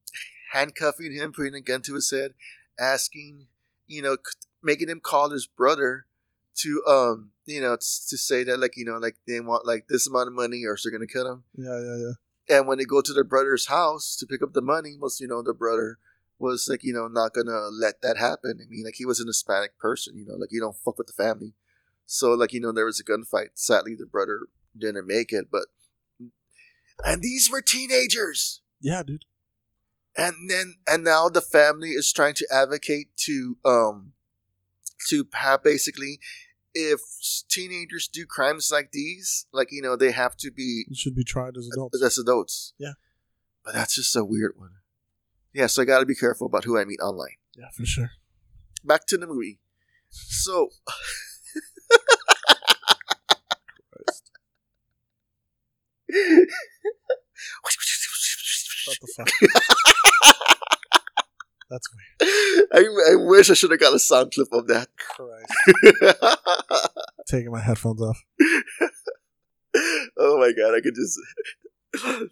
handcuffing 0.54 1.12
him, 1.14 1.34
putting 1.34 1.56
a 1.56 1.62
gun 1.62 1.82
to 1.82 1.96
his 1.96 2.10
head, 2.12 2.34
asking, 2.80 3.48
you 3.88 4.02
know, 4.02 4.18
making 4.62 4.90
him 4.90 5.00
call 5.00 5.32
his 5.32 5.48
brother 5.48 6.06
to, 6.56 6.84
um, 6.88 7.32
you 7.46 7.60
know, 7.60 7.76
to 7.76 8.18
say 8.18 8.44
that 8.44 8.60
like 8.60 8.78
you 8.78 8.86
know, 8.86 8.98
like 8.98 9.18
they 9.28 9.40
want 9.40 9.66
like 9.66 9.88
this 9.90 10.08
amount 10.08 10.28
of 10.28 10.34
money, 10.34 10.64
or 10.66 10.78
they're 10.82 10.92
gonna 10.92 11.08
kill 11.08 11.30
him. 11.30 11.44
Yeah, 11.56 11.80
yeah, 11.80 11.98
yeah. 11.98 12.58
And 12.58 12.68
when 12.68 12.78
they 12.78 12.86
go 12.86 13.02
to 13.02 13.14
their 13.14 13.24
brother's 13.24 13.68
house 13.68 14.16
to 14.18 14.26
pick 14.26 14.42
up 14.42 14.54
the 14.54 14.62
money, 14.62 14.96
most 14.98 15.20
you 15.20 15.28
know, 15.28 15.42
the 15.42 15.54
brother 15.54 15.98
was 16.40 16.68
like, 16.70 16.84
you 16.84 16.94
know, 16.94 17.08
not 17.08 17.34
gonna 17.34 17.68
let 17.70 18.02
that 18.02 18.18
happen. 18.18 18.60
I 18.62 18.70
mean, 18.70 18.86
like 18.86 18.96
he 18.98 19.06
was 19.06 19.20
an 19.20 19.28
Hispanic 19.28 19.78
person, 19.78 20.18
you 20.18 20.26
know, 20.26 20.36
like 20.36 20.52
you 20.52 20.62
don't 20.62 20.78
fuck 20.78 20.98
with 20.98 21.08
the 21.08 21.14
family. 21.14 21.54
So 22.06 22.34
like 22.34 22.54
you 22.54 22.62
know, 22.62 22.72
there 22.72 22.86
was 22.86 23.00
a 23.00 23.04
gunfight. 23.04 23.50
Sadly, 23.56 23.96
the 23.96 24.06
brother 24.06 24.42
didn't 24.78 25.08
make 25.08 25.34
it, 25.34 25.48
but 25.52 25.66
and 27.04 27.22
these 27.22 27.50
were 27.52 27.62
teenagers 27.62 28.62
Yeah, 28.80 29.04
dude. 29.04 29.26
And 30.18 30.50
then 30.50 30.76
and 30.88 31.04
now 31.04 31.30
the 31.30 31.42
family 31.42 31.90
is 31.92 32.12
trying 32.14 32.34
to 32.36 32.48
advocate 32.52 33.08
to 33.18 33.58
um 33.66 34.14
to 35.10 35.28
have 35.34 35.64
basically 35.64 36.20
if 36.74 37.00
teenagers 37.50 38.08
do 38.08 38.26
crimes 38.26 38.70
like 38.72 38.92
these 38.92 39.46
like 39.52 39.70
you 39.72 39.82
know 39.82 39.96
they 39.96 40.12
have 40.12 40.36
to 40.38 40.52
be 40.52 40.86
You 40.88 40.96
should 40.96 41.16
be 41.16 41.24
tried 41.24 41.58
as 41.58 41.68
adults. 41.72 42.02
as 42.04 42.18
adults 42.18 42.74
Yeah. 42.78 42.94
but 43.64 43.74
that's 43.74 43.96
just 43.96 44.16
a 44.16 44.24
weird 44.24 44.54
one 44.58 44.72
yeah 45.54 45.68
so 45.68 45.82
i 45.82 45.86
gotta 45.86 46.06
be 46.06 46.16
careful 46.16 46.48
about 46.48 46.64
who 46.64 46.78
i 46.80 46.86
meet 46.86 47.00
online 47.00 47.38
Yeah, 47.56 47.70
for 47.76 47.86
sure. 47.86 48.12
back 48.84 49.06
to 49.08 49.18
the 49.18 49.28
movie 49.28 49.60
so 50.12 50.70
What 58.86 58.98
the 59.02 59.08
fuck? 59.16 59.30
That's 61.70 61.88
weird. 62.20 62.63
I, 62.74 62.80
I 63.12 63.16
wish 63.16 63.52
I 63.52 63.54
should 63.54 63.70
have 63.70 63.80
got 63.80 63.94
a 63.94 64.00
sound 64.00 64.34
clip 64.34 64.48
of 64.52 64.68
that. 64.68 64.88
Christ. 64.98 66.40
Taking 67.28 67.52
my 67.52 67.62
headphones 67.62 68.02
off. 68.02 68.20
oh 70.18 70.40
my 70.40 70.52
god, 70.58 70.74
I 70.76 70.82
could 70.82 70.96
just. 70.96 71.20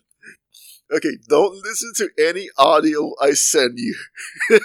okay, 0.91 1.17
don't 1.29 1.55
listen 1.55 1.91
to 1.97 2.09
any 2.27 2.49
audio 2.57 3.11
I 3.21 3.33
send 3.33 3.77
you. 3.77 3.95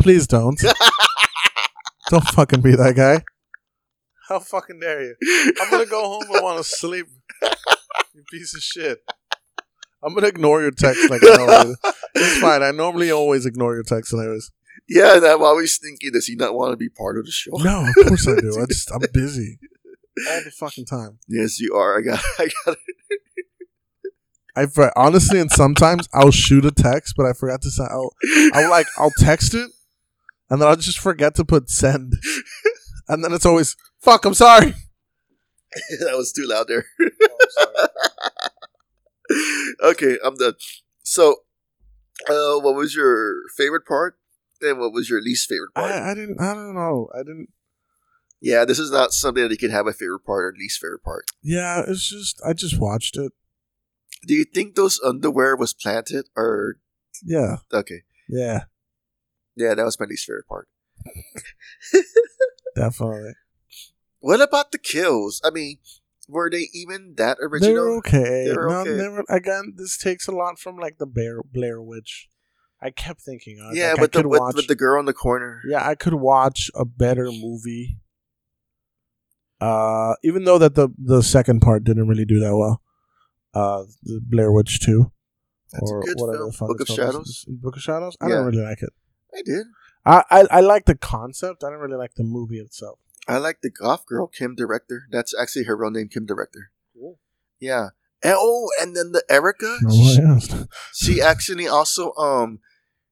Please 0.00 0.26
don't. 0.26 0.60
don't 2.08 2.26
fucking 2.28 2.62
be 2.62 2.74
that 2.74 2.96
guy. 2.96 3.22
How 4.28 4.40
fucking 4.40 4.80
dare 4.80 5.02
you? 5.02 5.14
I'm 5.60 5.70
gonna 5.70 5.86
go 5.86 6.02
home 6.02 6.34
and 6.34 6.42
want 6.42 6.58
to 6.58 6.64
sleep. 6.64 7.06
You 8.14 8.24
piece 8.30 8.54
of 8.54 8.62
shit. 8.62 8.98
I'm 10.02 10.12
gonna 10.12 10.26
ignore 10.26 10.60
your 10.60 10.72
text 10.72 11.08
like 11.08 11.22
I 11.24 11.40
always. 11.40 11.76
It's 12.14 12.40
fine. 12.40 12.62
I 12.62 12.72
normally 12.72 13.10
always 13.12 13.46
ignore 13.46 13.74
your 13.74 13.84
text, 13.84 14.12
anyways. 14.12 14.50
Yeah, 14.88 15.16
and 15.16 15.24
I'm 15.26 15.42
always 15.42 15.78
thinking, 15.78 16.12
does 16.12 16.26
he 16.26 16.34
not 16.34 16.54
want 16.54 16.72
to 16.72 16.76
be 16.76 16.88
part 16.88 17.18
of 17.18 17.26
the 17.26 17.30
show? 17.30 17.50
No, 17.54 17.86
of 17.86 18.06
course 18.06 18.26
I 18.26 18.36
do. 18.40 18.58
I 18.60 18.66
just 18.68 18.90
I'm 18.90 19.02
busy 19.12 19.58
all 20.30 20.42
the 20.44 20.50
fucking 20.50 20.86
time. 20.86 21.18
Yes, 21.28 21.60
you 21.60 21.74
are. 21.74 21.98
I 21.98 22.02
got. 22.02 22.20
I 22.38 22.48
got. 22.64 22.76
I 24.56 24.66
for- 24.66 24.96
honestly, 24.98 25.38
and 25.38 25.50
sometimes 25.50 26.08
I'll 26.12 26.30
shoot 26.32 26.64
a 26.64 26.70
text, 26.72 27.14
but 27.16 27.26
I 27.26 27.32
forgot 27.32 27.62
to 27.62 27.70
send. 27.70 27.88
I'll, 27.90 28.12
I'll 28.54 28.70
like 28.70 28.86
I'll 28.98 29.12
text 29.18 29.54
it, 29.54 29.70
and 30.50 30.60
then 30.60 30.68
I'll 30.68 30.76
just 30.76 30.98
forget 30.98 31.34
to 31.36 31.44
put 31.44 31.70
send, 31.70 32.14
and 33.08 33.22
then 33.22 33.32
it's 33.32 33.46
always 33.46 33.76
fuck. 34.00 34.24
I'm 34.24 34.34
sorry. 34.34 34.74
that 36.00 36.16
was 36.16 36.32
too 36.32 36.46
loud 36.48 36.66
there. 36.66 36.86
okay, 39.84 40.18
I'm 40.24 40.34
done. 40.36 40.54
So, 41.02 41.36
uh, 42.28 42.58
what 42.58 42.74
was 42.74 42.94
your 42.94 43.34
favorite 43.56 43.86
part, 43.86 44.17
and 44.62 44.78
what 44.78 44.92
was 44.92 45.08
your 45.10 45.20
least 45.22 45.48
favorite 45.48 45.74
part? 45.74 45.90
I, 45.92 46.10
I 46.10 46.14
didn't. 46.14 46.40
I 46.40 46.54
don't 46.54 46.74
know. 46.74 47.08
I 47.14 47.18
didn't. 47.18 47.48
yeah, 48.40 48.64
this 48.64 48.78
is 48.78 48.90
not 48.90 49.12
something 49.12 49.42
that 49.42 49.50
you 49.50 49.56
can 49.58 49.70
have 49.70 49.86
a 49.86 49.92
favorite 49.92 50.24
part 50.24 50.44
or 50.44 50.54
least 50.58 50.80
favorite 50.80 51.02
part. 51.02 51.24
Yeah, 51.42 51.82
it's 51.86 52.08
just 52.08 52.40
I 52.46 52.52
just 52.52 52.78
watched 52.80 53.16
it. 53.16 53.32
Do 54.26 54.34
you 54.34 54.44
think 54.44 54.74
those 54.74 55.00
underwear 55.04 55.56
was 55.56 55.72
planted 55.74 56.26
or 56.36 56.76
Yeah, 57.24 57.58
okay? 57.72 58.02
yeah, 58.28 58.64
Yeah, 59.56 59.74
that 59.74 59.84
was 59.84 59.98
my 60.00 60.06
least 60.06 60.26
favorite 60.26 60.48
part. 60.48 60.68
definitely. 62.74 63.32
What 64.20 64.40
about 64.40 64.72
the 64.72 64.78
kills? 64.78 65.40
I 65.44 65.50
mean, 65.50 65.78
Were 66.28 66.50
they 66.50 66.68
even 66.74 67.14
that 67.16 67.38
original? 67.40 67.76
were 67.84 67.96
okay. 67.98 68.44
They 68.48 68.52
were 68.56 68.68
no, 68.68 68.80
okay. 68.80 68.96
they 68.96 69.08
were- 69.08 69.24
again, 69.30 69.74
this 69.76 69.96
takes 69.96 70.26
a 70.28 70.32
lot 70.32 70.58
from 70.58 70.76
like 70.76 70.98
the 70.98 71.06
Bear, 71.06 71.40
Blair 71.42 71.80
Witch. 71.80 72.28
I 72.80 72.90
kept 72.90 73.20
thinking, 73.20 73.58
uh, 73.60 73.72
yeah, 73.72 73.90
like, 73.90 73.98
I 73.98 74.02
with 74.02 74.12
the 74.12 74.18
could 74.18 74.26
with, 74.26 74.40
watch, 74.40 74.54
with 74.54 74.66
the 74.68 74.76
girl 74.76 75.00
in 75.00 75.06
the 75.06 75.12
corner. 75.12 75.60
yeah, 75.68 75.86
I 75.86 75.94
could 75.94 76.14
watch 76.14 76.70
a 76.74 76.84
better 76.84 77.24
movie. 77.32 77.98
Uh, 79.60 80.14
even 80.22 80.44
though 80.44 80.58
that 80.58 80.74
the 80.76 80.88
the 80.96 81.22
second 81.22 81.60
part 81.60 81.82
didn't 81.84 82.06
really 82.08 82.24
do 82.24 82.38
that 82.40 82.56
well. 82.56 82.80
Uh, 83.54 83.84
the 84.04 84.20
Blair 84.22 84.52
Witch 84.52 84.78
Two, 84.78 85.10
That's 85.72 85.90
a 85.90 85.94
or 85.94 86.02
good 86.02 86.14
whatever 86.18 86.38
film. 86.38 86.50
the 86.50 86.56
fuck 86.56 86.68
Book 86.68 86.80
of. 86.82 86.86
Shadows? 86.88 87.44
Book 87.48 87.76
of 87.76 87.82
Shadows. 87.82 88.16
I 88.20 88.26
Yeah. 88.26 88.34
didn't 88.36 88.46
really 88.46 88.62
like 88.62 88.82
it. 88.82 88.90
I 89.34 89.42
did. 89.44 89.66
I, 90.04 90.22
I 90.30 90.46
I 90.50 90.60
like 90.60 90.84
the 90.84 90.94
concept. 90.94 91.64
I 91.64 91.68
didn't 91.68 91.80
really 91.80 91.96
like 91.96 92.14
the 92.14 92.22
movie 92.24 92.60
itself. 92.60 93.00
I 93.26 93.38
like 93.38 93.60
the 93.62 93.70
goth 93.70 94.06
girl, 94.06 94.26
Kim 94.28 94.54
Director. 94.54 95.04
That's 95.10 95.34
actually 95.38 95.64
her 95.64 95.76
real 95.76 95.90
name, 95.90 96.08
Kim 96.08 96.24
Director. 96.26 96.70
Cool. 96.94 97.18
Yeah. 97.58 97.88
And, 98.22 98.34
oh, 98.36 98.68
and 98.80 98.94
then 98.96 99.12
the 99.12 99.24
Erica. 99.28 99.78
No 99.82 100.38
she, 100.38 100.54
she 100.94 101.20
actually 101.20 101.66
also 101.66 102.12
um 102.14 102.60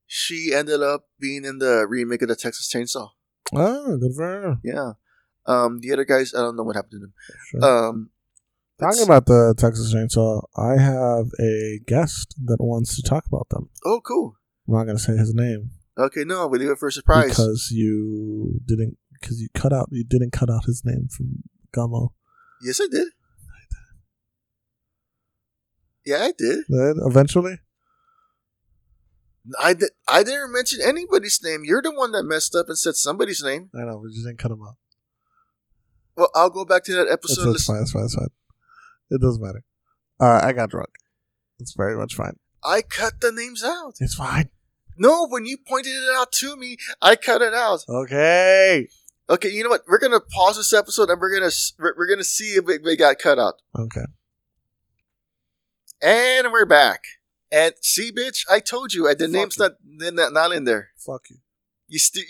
she 0.07 0.53
ended 0.55 0.83
up 0.83 1.07
being 1.19 1.45
in 1.45 1.59
the 1.59 1.87
remake 1.88 2.23
of 2.23 2.29
the 2.29 2.37
Texas 2.37 2.71
Chainsaw. 2.73 3.11
Oh, 3.55 3.97
good 3.99 4.12
for 4.14 4.23
her. 4.25 4.57
Yeah. 4.64 4.92
Um, 5.47 5.81
the 5.81 5.92
other 5.92 6.05
guys, 6.05 6.35
I 6.35 6.38
don't 6.38 6.57
know 6.57 6.62
what 6.64 6.77
happened 6.77 6.92
to 6.92 6.99
them. 6.99 7.12
Sure. 7.51 7.64
Um, 7.88 8.11
Talking 8.81 9.05
about 9.05 9.25
the 9.27 9.55
Texas 9.57 9.95
Chainsaw, 9.95 10.42
I 10.57 10.77
have 10.81 11.27
a 11.40 11.81
guest 11.87 12.35
that 12.45 12.59
wants 12.61 12.95
to 12.97 13.03
talk 13.03 13.25
about 13.27 13.49
them. 13.51 13.71
oh, 13.85 14.01
cool. 14.05 14.37
I'm 14.69 14.75
not 14.75 14.85
going 14.85 14.97
to 14.97 15.03
say 15.03 15.16
his 15.16 15.33
name 15.35 15.71
Okay, 15.99 16.25
no, 16.25 16.47
we 16.47 16.59
leave 16.59 16.69
it 16.71 16.79
for 16.79 16.88
a 16.88 16.92
surprise. 16.92 17.31
because 17.31 17.71
you 17.73 18.61
didn't 18.66 18.99
because 19.19 19.40
you 19.40 19.49
cut 19.55 19.73
out 19.73 19.88
you 19.90 20.05
didn't 20.05 20.31
cut 20.33 20.51
out 20.51 20.66
his 20.66 20.83
name 20.85 21.09
from 21.11 21.42
Gummo. 21.75 22.11
yes, 22.61 22.79
I 22.83 22.87
did. 22.90 23.09
Yeah, 26.05 26.19
I 26.23 26.33
did. 26.37 26.64
Then 26.69 26.97
eventually, 27.03 27.59
I 29.61 29.75
did. 29.75 29.91
I 30.09 30.23
didn't 30.23 30.53
mention 30.53 30.81
anybody's 30.85 31.41
name. 31.43 31.63
You're 31.65 31.83
the 31.83 31.93
one 31.93 32.13
that 32.13 32.25
messed 32.25 32.55
up 32.55 32.69
and 32.69 32.79
said 32.79 32.97
somebody's 32.97 33.43
name. 33.43 33.71
I 33.75 33.85
know 33.85 33.99
we 33.99 34.11
just 34.11 34.27
didn't 34.27 34.39
cut 34.39 34.51
him 34.51 34.63
out. 34.63 34.77
Well, 36.17 36.31
I'll 36.35 36.51
go 36.51 36.65
back 36.65 36.85
to 36.85 36.95
that 36.95 37.09
episode. 37.11 37.55
it's 37.55 37.65
fine. 37.65 37.83
It's 37.83 37.93
fine. 37.93 38.05
It's 38.05 38.15
fine. 38.15 38.29
It 39.11 39.21
doesn't 39.21 39.43
matter. 39.43 39.63
Uh, 40.19 40.41
I 40.43 40.53
got 40.53 40.71
drunk. 40.71 40.91
It's 41.59 41.75
very 41.75 41.97
much 41.97 42.15
fine. 42.15 42.39
I 42.65 42.83
cut 42.83 43.21
the 43.21 43.31
names 43.31 43.63
out. 43.63 43.95
It's 44.01 44.15
fine. 44.15 44.51
No, 44.99 45.29
when 45.29 45.45
you 45.45 45.59
pointed 45.59 45.93
it 45.93 46.09
out 46.15 46.33
to 46.33 46.57
me, 46.57 46.79
I 47.03 47.17
cut 47.17 47.43
it 47.43 47.55
out. 47.55 47.85
Okay. 47.89 48.89
Okay, 49.29 49.51
you 49.51 49.63
know 49.63 49.71
what? 49.71 49.83
We're 49.87 49.99
gonna 49.99 50.21
pause 50.21 50.57
this 50.57 50.73
episode 50.73 51.11
and 51.11 51.21
we're 51.21 51.35
gonna 51.35 51.51
we're, 51.79 52.09
gonna 52.09 52.25
see 52.25 52.55
if 52.55 52.69
it, 52.69 52.81
it 52.85 52.97
got 52.97 53.19
cut 53.19 53.39
out. 53.39 53.55
Okay. 53.79 54.05
And 56.01 56.53
we're 56.53 56.67
back. 56.67 57.03
And 57.51 57.75
see, 57.81 58.11
bitch, 58.13 58.41
I 58.51 58.61
told 58.61 58.93
you, 58.93 59.07
uh, 59.07 59.15
the 59.15 59.25
Fuck 59.27 59.33
name's 59.33 59.57
you. 59.59 59.63
not 59.65 60.15
not 60.15 60.33
not 60.33 60.53
in 60.53 60.65
there. 60.65 60.89
Fuck 60.99 61.31
you. 61.31 61.37
You 61.89 61.99
still, 61.99 62.25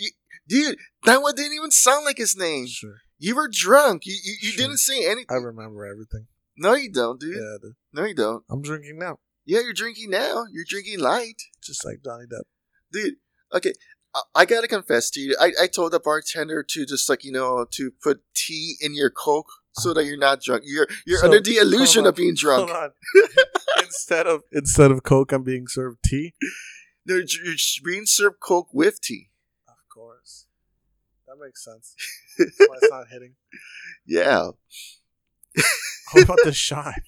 dude. 0.46 0.76
That 1.04 1.22
one 1.22 1.34
didn't 1.34 1.54
even 1.54 1.70
sound 1.70 2.04
like 2.04 2.18
his 2.18 2.36
name. 2.36 2.66
Sure. 2.66 2.96
You 3.18 3.34
were 3.34 3.48
drunk. 3.50 4.04
You 4.04 4.14
you, 4.22 4.34
you 4.42 4.50
Sure. 4.50 4.66
didn't 4.66 4.78
say 4.78 5.06
anything. 5.06 5.26
I 5.30 5.36
remember 5.36 5.86
everything. 5.86 6.26
no, 6.58 6.74
you 6.74 6.92
don't, 6.92 7.18
dude. 7.18 7.36
Yeah, 7.36 7.56
dude. 7.62 7.76
No, 7.94 8.04
you 8.04 8.14
don't. 8.14 8.44
I'm 8.50 8.60
drinking 8.62 8.98
now, 8.98 9.18
Yeah, 9.46 9.60
you're 9.60 9.72
drinking 9.72 10.10
now. 10.10 10.44
You're 10.52 10.64
drinking 10.68 11.00
light. 11.00 11.40
just 11.62 11.84
like 11.84 12.02
Donnie 12.02 12.26
Depp. 12.26 12.42
dude. 12.92 13.14
Okay, 13.54 13.72
I, 14.14 14.20
I 14.34 14.44
gotta 14.44 14.68
confess 14.68 15.08
to 15.12 15.20
you. 15.20 15.34
I, 15.40 15.52
I 15.62 15.66
told 15.66 15.92
the 15.92 16.00
bartender 16.00 16.62
to 16.62 16.84
just 16.84 17.08
like 17.08 17.24
you 17.24 17.32
know 17.32 17.64
to 17.72 17.90
put 18.02 18.20
tea 18.34 18.74
in 18.80 18.94
your 18.94 19.08
coke 19.10 19.48
so 19.78 19.92
that 19.94 20.04
you're 20.04 20.18
not 20.18 20.40
drunk. 20.42 20.62
You're 20.64 20.88
you're 21.06 21.18
So, 21.18 21.26
under 21.26 21.40
the 21.40 21.56
illusion 21.56 22.06
of 22.06 22.16
being 22.16 22.34
drunk. 22.34 22.70
Hold 22.70 22.82
on. 22.84 22.90
instead 23.82 24.26
of 24.26 24.42
instead 24.52 24.90
of 24.90 25.02
Coke, 25.02 25.32
I'm 25.32 25.42
being 25.42 25.66
served 25.68 25.98
tea. 26.04 26.34
No, 27.06 27.16
You're, 27.16 27.54
being 27.84 28.04
served 28.04 28.40
coke 28.40 28.68
with 28.72 29.00
tea. 29.00 29.30
Of 29.68 29.76
course, 29.88 30.46
that 31.28 31.36
makes 31.40 31.64
sense. 31.64 31.94
That's 32.36 32.58
why 32.58 32.76
it's 32.82 32.90
not 32.90 33.06
hitting. 33.10 33.34
Yeah. 34.08 34.50
What 36.12 36.22
about 36.22 36.38
the 36.44 36.52
shine? 36.52 37.02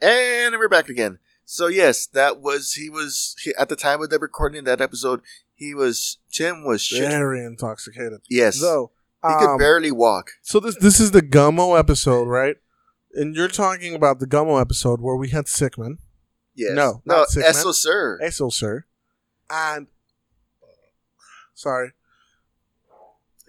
And 0.00 0.56
we're 0.56 0.68
back 0.70 0.88
again. 0.88 1.18
So 1.50 1.66
yes, 1.66 2.06
that 2.06 2.40
was 2.40 2.74
he 2.74 2.88
was 2.88 3.34
he, 3.42 3.52
at 3.58 3.68
the 3.68 3.74
time 3.74 4.00
of 4.00 4.08
the 4.10 4.20
recording 4.20 4.60
of 4.60 4.64
that 4.66 4.80
episode. 4.80 5.20
He 5.52 5.74
was 5.74 6.18
Tim 6.30 6.64
was 6.64 6.80
shit. 6.80 7.10
Very 7.10 7.44
intoxicated. 7.44 8.20
Yes, 8.30 8.60
Though, 8.60 8.92
he 9.26 9.34
could 9.34 9.54
um, 9.54 9.58
barely 9.58 9.90
walk. 9.90 10.30
so 10.42 10.60
this 10.60 10.76
this 10.76 11.00
is 11.00 11.10
the 11.10 11.22
Gummo 11.22 11.76
episode, 11.76 12.28
right? 12.28 12.54
And 13.14 13.34
you're 13.34 13.48
talking 13.48 13.96
about 13.96 14.20
the 14.20 14.28
Gummo 14.28 14.60
episode 14.60 15.00
where 15.00 15.16
we 15.16 15.30
had 15.30 15.46
Sickman, 15.46 15.96
Yes, 16.54 16.70
no, 16.76 17.02
no. 17.04 17.24
Esso 17.24 17.74
sir. 17.74 18.20
Aso 18.22 18.52
sir, 18.52 18.84
and 19.50 19.88
sorry. 21.54 21.90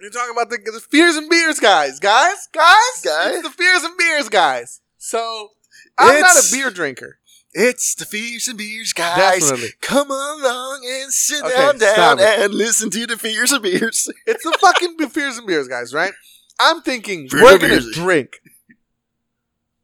You're 0.00 0.10
talking 0.10 0.34
about 0.34 0.50
the, 0.50 0.58
the 0.58 0.80
fears 0.80 1.14
and 1.14 1.30
beers, 1.30 1.60
guys, 1.60 2.00
guys, 2.00 2.48
guys, 2.52 3.00
Guys? 3.04 3.34
It's 3.36 3.42
the 3.44 3.50
fears 3.50 3.84
and 3.84 3.96
beers, 3.96 4.28
guys. 4.28 4.80
So 4.98 5.50
I'm 5.96 6.20
not 6.20 6.36
a 6.36 6.50
beer 6.50 6.70
drinker. 6.72 7.20
It's 7.54 7.94
the 7.94 8.06
Fears 8.06 8.48
and 8.48 8.56
Beers, 8.56 8.92
guys. 8.94 9.40
Definitely. 9.40 9.70
Come 9.82 10.10
along 10.10 10.80
and 10.86 11.12
sit 11.12 11.44
Okay, 11.44 11.54
down, 11.54 11.76
down 11.78 12.18
and 12.20 12.54
listen 12.54 12.88
to 12.90 13.06
the 13.06 13.16
Fears 13.18 13.52
and 13.52 13.62
Beers. 13.62 14.10
It's 14.26 14.42
the 14.44 14.56
fucking 14.60 14.96
fears 15.10 15.36
and 15.38 15.46
beers, 15.46 15.68
guys, 15.68 15.92
right? 15.92 16.12
I'm 16.58 16.80
thinking 16.82 17.28
Fears 17.28 17.42
we're 17.42 17.58
gonna 17.58 17.68
beers. 17.80 17.90
drink 17.94 18.40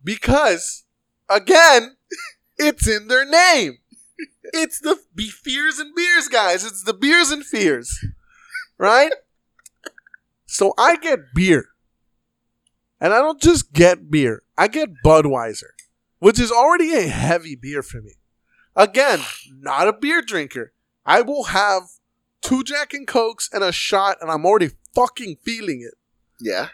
because, 0.02 0.84
again, 1.28 1.96
it's 2.58 2.86
in 2.88 3.08
their 3.08 3.24
name. 3.28 3.78
It's 4.54 4.80
the 4.80 4.98
be 5.14 5.28
fears 5.28 5.78
and 5.78 5.94
beers, 5.94 6.28
guys. 6.28 6.64
It's 6.64 6.82
the 6.84 6.94
beers 6.94 7.30
and 7.30 7.44
fears, 7.44 7.98
right? 8.78 9.12
So 10.46 10.72
I 10.78 10.96
get 10.96 11.18
beer, 11.34 11.66
and 13.00 13.12
I 13.12 13.18
don't 13.18 13.40
just 13.40 13.72
get 13.72 14.10
beer. 14.10 14.42
I 14.56 14.68
get 14.68 14.88
Budweiser, 15.04 15.70
which 16.18 16.38
is 16.40 16.50
already 16.50 16.94
a 16.94 17.08
heavy 17.08 17.54
beer 17.54 17.82
for 17.82 18.00
me. 18.00 18.14
Again, 18.74 19.20
not 19.50 19.88
a 19.88 19.92
beer 19.92 20.22
drinker. 20.22 20.72
I 21.04 21.22
will 21.22 21.44
have 21.44 21.82
two 22.40 22.62
Jack 22.62 22.94
and 22.94 23.06
Cokes 23.06 23.48
and 23.52 23.64
a 23.64 23.72
shot, 23.72 24.18
and 24.20 24.30
I'm 24.30 24.46
already 24.46 24.70
fucking 24.94 25.38
feeling 25.42 25.80
it. 25.82 25.94
Yeah. 26.40 26.68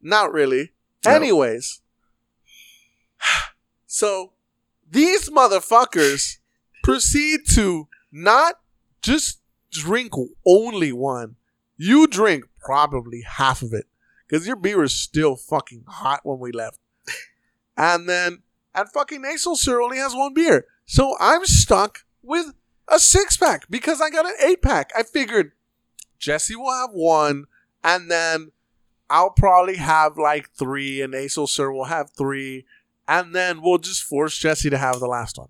Not 0.00 0.32
really. 0.32 0.72
No. 1.04 1.12
Anyways, 1.12 1.80
so 3.86 4.32
these 4.90 5.30
motherfuckers 5.30 6.38
proceed 6.82 7.40
to 7.54 7.88
not 8.10 8.54
just 9.02 9.40
drink 9.70 10.12
only 10.46 10.92
one. 10.92 11.36
You 11.76 12.06
drink 12.06 12.44
probably 12.60 13.22
half 13.22 13.62
of 13.62 13.72
it 13.72 13.86
because 14.26 14.46
your 14.46 14.56
beer 14.56 14.82
is 14.82 14.94
still 14.94 15.36
fucking 15.36 15.84
hot 15.86 16.20
when 16.24 16.38
we 16.38 16.52
left. 16.52 16.78
And 17.78 18.08
then, 18.08 18.42
and 18.74 18.88
fucking 18.88 19.22
Nasal 19.22 19.56
Sir 19.56 19.80
only 19.80 19.98
has 19.98 20.14
one 20.14 20.34
beer. 20.34 20.66
So 20.84 21.16
I'm 21.20 21.46
stuck 21.46 22.00
with 22.22 22.52
a 22.88 22.98
six 22.98 23.36
pack 23.36 23.66
because 23.70 24.00
I 24.00 24.10
got 24.10 24.26
an 24.26 24.34
eight 24.44 24.60
pack. 24.60 24.90
I 24.98 25.04
figured 25.04 25.52
Jesse 26.18 26.56
will 26.56 26.72
have 26.72 26.90
one, 26.90 27.44
and 27.84 28.10
then 28.10 28.50
I'll 29.08 29.30
probably 29.30 29.76
have 29.76 30.18
like 30.18 30.50
three, 30.50 31.00
and 31.00 31.14
Aso 31.14 31.48
Sir 31.48 31.70
will 31.70 31.84
have 31.84 32.10
three, 32.10 32.66
and 33.06 33.34
then 33.34 33.62
we'll 33.62 33.78
just 33.78 34.02
force 34.02 34.36
Jesse 34.36 34.70
to 34.70 34.78
have 34.78 34.98
the 34.98 35.06
last 35.06 35.38
one. 35.38 35.48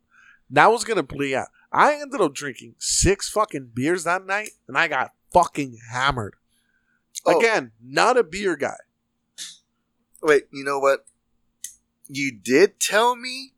That 0.50 0.70
was 0.70 0.84
gonna 0.84 1.02
play 1.02 1.34
out. 1.34 1.48
I 1.72 1.94
ended 1.94 2.20
up 2.20 2.34
drinking 2.34 2.74
six 2.78 3.30
fucking 3.30 3.70
beers 3.74 4.04
that 4.04 4.26
night, 4.26 4.50
and 4.66 4.76
I 4.76 4.88
got 4.88 5.12
fucking 5.32 5.78
hammered. 5.90 6.36
Oh. 7.24 7.38
Again, 7.38 7.72
not 7.82 8.18
a 8.18 8.22
beer 8.22 8.54
guy. 8.56 8.76
Wait, 10.22 10.44
you 10.52 10.64
know 10.64 10.78
what? 10.78 11.06
You 12.08 12.32
did 12.32 12.80
tell 12.80 13.16
me 13.16 13.52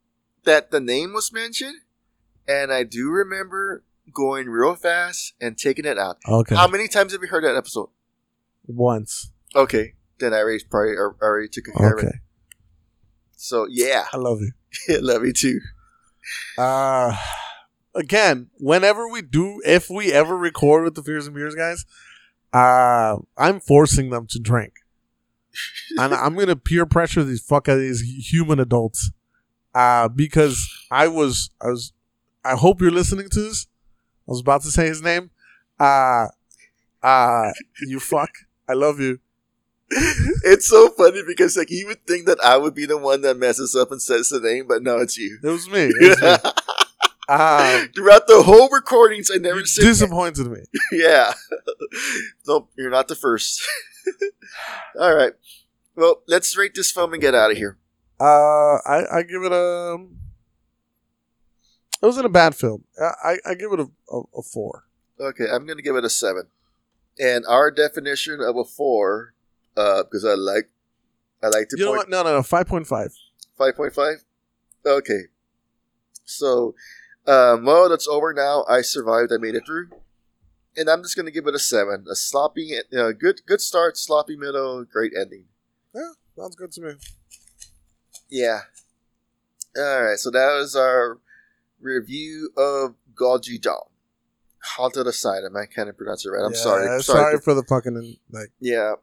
that 0.44 0.70
the 0.70 0.80
name 0.80 1.12
was 1.12 1.32
mentioned, 1.32 1.80
and 2.48 2.72
I 2.72 2.84
do 2.84 3.08
remember 3.10 3.84
going 4.12 4.48
real 4.48 4.74
fast 4.74 5.34
and 5.40 5.56
taking 5.56 5.84
it 5.84 5.98
out. 5.98 6.18
Okay. 6.28 6.54
How 6.56 6.66
many 6.66 6.88
times 6.88 7.12
have 7.12 7.22
you 7.22 7.28
heard 7.28 7.44
that 7.44 7.56
episode? 7.56 7.88
Once. 8.66 9.30
Okay, 9.54 9.94
then 10.18 10.32
I 10.32 10.38
already 10.38 10.62
probably 10.68 10.92
I 10.96 11.10
already 11.24 11.48
took 11.48 11.68
a 11.68 11.72
care 11.72 11.94
of 11.94 11.98
it. 12.00 12.06
Okay. 12.06 12.18
So 13.36 13.66
yeah, 13.70 14.06
I 14.12 14.16
love 14.16 14.40
you. 14.40 14.52
Yeah. 14.88 14.98
Love 15.00 15.24
you 15.24 15.32
too. 15.32 15.58
Uh 16.56 17.16
again, 17.94 18.50
whenever 18.58 19.08
we 19.08 19.22
do, 19.22 19.60
if 19.64 19.90
we 19.90 20.12
ever 20.12 20.36
record 20.36 20.84
with 20.84 20.94
the 20.94 21.02
Fears 21.02 21.26
and 21.26 21.34
Beers 21.34 21.54
guys, 21.54 21.84
uh, 22.52 23.16
I'm 23.36 23.60
forcing 23.60 24.10
them 24.10 24.26
to 24.30 24.38
drink, 24.38 24.74
and 25.98 26.14
I'm 26.14 26.36
gonna 26.36 26.56
peer 26.56 26.86
pressure 26.86 27.24
these 27.24 27.42
fuck 27.42 27.68
out 27.68 27.76
these 27.76 28.00
human 28.30 28.60
adults, 28.60 29.10
uh, 29.74 30.08
because 30.08 30.68
I 30.90 31.08
was, 31.08 31.50
I 31.60 31.68
was, 31.68 31.92
I 32.44 32.56
hope 32.56 32.80
you're 32.80 32.90
listening 32.90 33.28
to 33.30 33.40
this. 33.40 33.66
I 34.28 34.32
was 34.32 34.40
about 34.40 34.62
to 34.62 34.70
say 34.70 34.86
his 34.86 35.02
name. 35.02 35.30
Uh 35.78 36.26
uh 37.02 37.50
you 37.86 37.98
fuck. 38.00 38.30
I 38.68 38.74
love 38.74 39.00
you. 39.00 39.18
it's 40.44 40.68
so 40.68 40.90
funny 40.90 41.22
because 41.26 41.56
like 41.56 41.70
you 41.70 41.86
would 41.88 42.06
think 42.06 42.26
that 42.26 42.38
I 42.44 42.56
would 42.56 42.74
be 42.74 42.86
the 42.86 42.96
one 42.98 43.22
that 43.22 43.36
messes 43.38 43.74
up 43.74 43.90
and 43.90 44.00
says 44.00 44.28
the 44.28 44.38
name, 44.40 44.66
but 44.68 44.82
no, 44.82 44.98
it's 44.98 45.18
you. 45.18 45.38
It 45.42 45.48
was 45.48 45.68
me. 45.68 45.90
It 46.00 46.20
was 46.20 46.44
me. 46.44 46.50
Um, 47.28 47.88
Throughout 47.94 48.26
the 48.26 48.42
whole 48.42 48.68
recordings, 48.70 49.30
I 49.32 49.38
never 49.38 49.62
disappointed 49.62 50.48
me. 50.48 50.60
Yeah. 50.92 51.32
nope, 52.46 52.70
you're 52.76 52.90
not 52.90 53.06
the 53.08 53.14
first. 53.14 53.62
All 54.98 55.14
right. 55.14 55.32
Well, 55.96 56.22
let's 56.26 56.56
rate 56.56 56.74
this 56.74 56.90
film 56.90 57.12
and 57.12 57.22
get 57.22 57.34
out 57.34 57.50
of 57.50 57.56
here. 57.56 57.78
Uh, 58.20 58.76
I, 58.86 59.04
I 59.12 59.22
give 59.22 59.42
it 59.42 59.52
a. 59.52 59.96
It 62.02 62.06
wasn't 62.06 62.26
a 62.26 62.30
bad 62.30 62.54
film. 62.54 62.84
I, 62.98 63.36
I, 63.44 63.54
give 63.54 63.72
it 63.72 63.80
a, 63.80 63.90
a, 64.10 64.22
a 64.38 64.42
four. 64.42 64.84
Okay, 65.18 65.44
I'm 65.50 65.66
gonna 65.66 65.82
give 65.82 65.96
it 65.96 66.04
a 66.04 66.10
seven. 66.10 66.44
And 67.18 67.44
our 67.46 67.70
definition 67.70 68.40
of 68.40 68.56
a 68.56 68.64
four, 68.64 69.34
uh, 69.76 70.04
because 70.04 70.24
I 70.24 70.34
like, 70.34 70.70
I 71.42 71.48
like 71.48 71.68
to 71.68 71.76
You 71.78 71.84
know 71.84 71.90
point 71.90 71.98
what? 71.98 72.08
No, 72.08 72.22
no, 72.22 72.36
no. 72.36 72.42
Five 72.42 72.66
point 72.66 72.86
five. 72.86 73.12
five 73.58 73.76
point 73.76 73.94
five. 73.94 74.24
Okay. 74.86 75.24
So, 76.24 76.74
um, 77.26 77.66
well, 77.66 77.90
that's 77.90 78.08
over 78.08 78.32
now. 78.32 78.64
I 78.68 78.80
survived. 78.80 79.32
I 79.32 79.36
made 79.36 79.54
it 79.54 79.64
through, 79.66 79.90
and 80.76 80.88
I'm 80.88 81.02
just 81.02 81.16
gonna 81.16 81.30
give 81.30 81.46
it 81.46 81.54
a 81.54 81.58
seven. 81.58 82.06
A 82.10 82.14
sloppy, 82.14 82.72
uh, 82.96 83.12
good, 83.12 83.40
good 83.46 83.60
start, 83.60 83.96
sloppy 83.96 84.36
middle, 84.36 84.84
great 84.84 85.12
ending. 85.18 85.44
Yeah, 85.94 86.10
sounds 86.36 86.56
good 86.56 86.72
to 86.72 86.80
me. 86.80 86.92
Yeah. 88.30 88.60
All 89.76 90.02
right. 90.04 90.18
So 90.18 90.30
that 90.30 90.56
was 90.58 90.74
our 90.76 91.18
review 91.80 92.50
of 92.56 92.94
Goji 93.14 93.60
Dong. 93.60 93.86
Haunted 94.76 95.06
Asylum. 95.06 95.56
I 95.56 95.66
can't 95.66 95.96
pronounce 95.96 96.26
it 96.26 96.30
right. 96.30 96.44
I'm 96.44 96.52
Yeah, 96.52 96.58
sorry. 96.58 96.88
I'm 96.88 97.00
Sorry, 97.02 97.22
sorry. 97.32 97.38
for 97.40 97.54
the 97.54 97.62
fucking 97.62 98.16
like. 98.30 98.50
Yeah. 98.60 98.94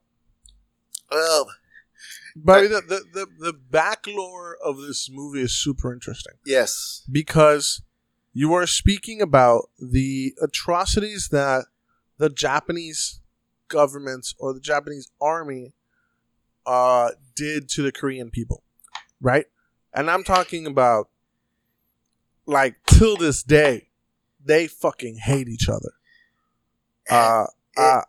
Well, 1.11 1.47
But 2.35 2.63
the, 2.69 2.81
the 2.87 3.01
the 3.13 3.27
the 3.39 3.53
back 3.53 4.05
lore 4.07 4.55
of 4.63 4.77
this 4.77 5.09
movie 5.11 5.41
is 5.41 5.53
super 5.53 5.91
interesting 5.91 6.35
yes. 6.45 7.01
because 7.11 7.81
you 8.37 8.53
are 8.53 8.67
speaking 8.67 9.19
about 9.19 9.67
the 9.79 10.35
atrocities 10.39 11.29
that 11.29 11.65
the 12.19 12.29
Japanese 12.29 13.19
government 13.67 14.27
or 14.37 14.53
the 14.53 14.59
Japanese 14.59 15.09
army 15.19 15.73
uh, 16.67 17.09
did 17.35 17.67
to 17.69 17.81
the 17.81 17.91
Korean 17.91 18.29
people, 18.29 18.61
right? 19.19 19.47
And 19.91 20.11
I'm 20.11 20.23
talking 20.23 20.67
about 20.67 21.09
like 22.45 22.75
till 22.85 23.17
this 23.17 23.41
day, 23.41 23.89
they 24.45 24.67
fucking 24.67 25.15
hate 25.15 25.47
each 25.47 25.67
other. 25.67 25.93
Uh, 27.09 27.45
uh, 27.75 28.01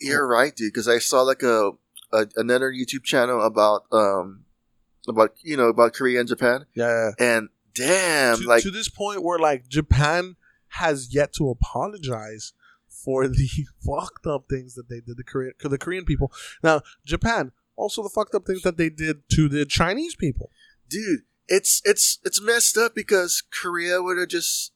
You're 0.00 0.26
right, 0.26 0.56
dude. 0.56 0.72
Because 0.72 0.88
I 0.88 0.96
saw 0.96 1.20
like 1.20 1.42
a, 1.42 1.72
a 2.10 2.26
another 2.36 2.72
YouTube 2.72 3.04
channel 3.04 3.42
about 3.42 3.82
um 3.92 4.46
about 5.06 5.34
you 5.42 5.58
know 5.58 5.68
about 5.68 5.92
Korea 5.92 6.20
and 6.20 6.28
Japan, 6.28 6.64
yeah. 6.72 7.10
and 7.18 7.50
damn, 7.76 8.38
to, 8.38 8.48
like 8.48 8.62
to 8.62 8.70
this 8.70 8.88
point 8.88 9.22
where 9.22 9.38
like 9.38 9.68
Japan 9.68 10.36
has 10.68 11.14
yet 11.14 11.32
to 11.34 11.48
apologize 11.48 12.52
for 12.88 13.28
the 13.28 13.48
fucked 13.84 14.26
up 14.26 14.46
things 14.48 14.74
that 14.74 14.88
they 14.88 15.00
did 15.00 15.16
to 15.16 15.24
Korea 15.24 15.52
to 15.60 15.68
the 15.68 15.78
Korean 15.78 16.04
people. 16.04 16.32
Now, 16.62 16.82
Japan 17.04 17.52
also 17.76 18.02
the 18.02 18.08
fucked 18.08 18.34
up 18.34 18.46
things 18.46 18.62
that 18.62 18.76
they 18.76 18.88
did 18.90 19.28
to 19.30 19.48
the 19.48 19.64
Chinese 19.64 20.14
people. 20.14 20.50
dude, 20.88 21.20
it's 21.48 21.82
it's 21.84 22.18
it's 22.24 22.40
messed 22.40 22.76
up 22.76 22.94
because 22.94 23.42
Korea 23.52 24.02
would 24.02 24.18
have 24.18 24.28
just 24.28 24.72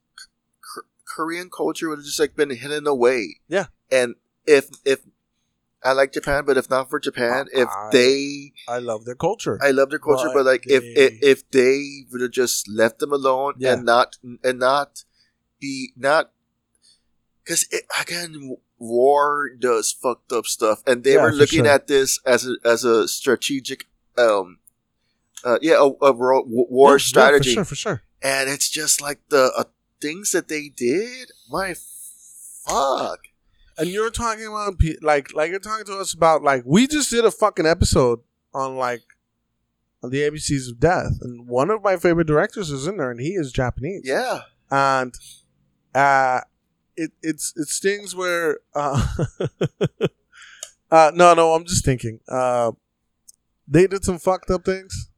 Korean 1.07 1.51
culture 1.51 1.89
would 1.89 1.99
have 1.99 2.05
just 2.05 2.21
like 2.21 2.37
been 2.37 2.51
hidden 2.51 2.87
away. 2.87 3.41
Yeah. 3.49 3.67
and 3.91 4.15
if 4.47 4.69
if 4.85 5.01
I 5.83 5.93
like 5.93 6.13
Japan, 6.13 6.45
but 6.47 6.57
if 6.59 6.69
not 6.69 6.91
for 6.91 7.01
Japan, 7.01 7.47
if 7.53 7.69
I- 7.69 7.89
they, 7.93 8.53
I 8.69 8.79
love 8.79 9.05
their 9.07 9.15
culture. 9.15 9.59
I 9.63 9.71
love 9.71 9.91
their 9.91 9.99
culture, 9.99 10.29
But 10.29 10.45
but 10.45 10.47
like 10.47 10.65
if 10.67 10.83
they- 10.83 11.03
if, 11.03 11.13
if 11.23 11.51
they 11.51 12.05
would 12.13 12.21
have 12.21 12.31
just 12.33 12.69
left 12.69 12.99
them 12.99 13.13
alone 13.13 13.55
Yeah. 13.59 13.75
and 13.75 13.85
not 13.85 14.19
and 14.45 14.59
not 14.59 15.05
be 15.61 15.93
not 15.97 16.33
because 17.45 17.67
again 18.01 18.57
war 18.79 19.51
does 19.59 19.93
fucked 19.93 20.33
up 20.33 20.47
stuff 20.47 20.83
and 20.87 21.03
they 21.05 21.15
Yeah, 21.15 21.23
were 21.25 21.33
looking 21.33 21.65
sure. 21.65 21.75
at 21.75 21.87
this 21.87 22.19
as 22.25 22.47
a 22.47 22.57
as 22.65 22.85
a 22.85 23.09
strategic 23.09 23.87
um 24.17 24.59
uh, 25.45 25.59
yeah 25.63 25.75
a, 25.79 25.87
a 26.07 26.13
war 26.13 26.91
Yeah, 26.91 26.93
yeah, 26.93 26.97
strategy 26.99 27.51
for 27.51 27.55
sure, 27.55 27.65
for 27.65 27.75
sure. 27.75 28.03
and 28.23 28.49
it's 28.49 28.69
just 28.71 29.01
like 29.01 29.21
the 29.29 29.53
uh, 29.57 29.65
things 30.01 30.33
that 30.33 30.49
they 30.49 30.69
did 30.69 31.31
my 31.51 31.75
fuck 32.65 33.21
And 33.81 33.89
you're 33.89 34.11
talking 34.11 34.47
about 34.47 34.75
like 35.03 35.33
like 35.35 35.51
you're 35.51 35.59
talking 35.59 35.87
to 35.87 35.97
us 35.99 36.13
about 36.13 36.43
like 36.43 36.63
we 36.67 36.87
just 36.87 37.11
did 37.11 37.25
a 37.25 37.31
fucking 37.31 37.67
episode 37.67 38.21
on 38.55 38.77
like 38.77 39.03
on 40.03 40.11
the 40.11 40.21
ABCs 40.21 40.71
of 40.71 40.79
death, 40.81 41.19
and 41.23 41.49
one 41.49 41.71
of 41.71 41.83
my 41.83 41.97
favorite 41.97 42.27
directors 42.27 42.71
is 42.71 42.87
in 42.87 42.97
there, 42.99 43.11
and 43.11 43.21
he 43.21 43.31
is 43.31 43.53
Japanese. 43.53 44.03
yeah. 44.05 44.43
And 44.71 45.15
uh 45.95 46.41
it 46.97 47.11
it's 47.23 47.53
it 47.57 47.69
stings 47.69 48.15
where 48.15 48.61
uh 48.75 49.05
uh 50.91 51.11
no 51.15 51.35
no 51.35 51.55
i'm 51.55 51.65
just 51.65 51.85
thinking. 51.85 52.21
Uh 52.29 52.73
they 53.67 53.87
did 53.87 54.05
some 54.05 54.19
fucked 54.19 54.51
up 54.51 54.65
things. 54.65 55.11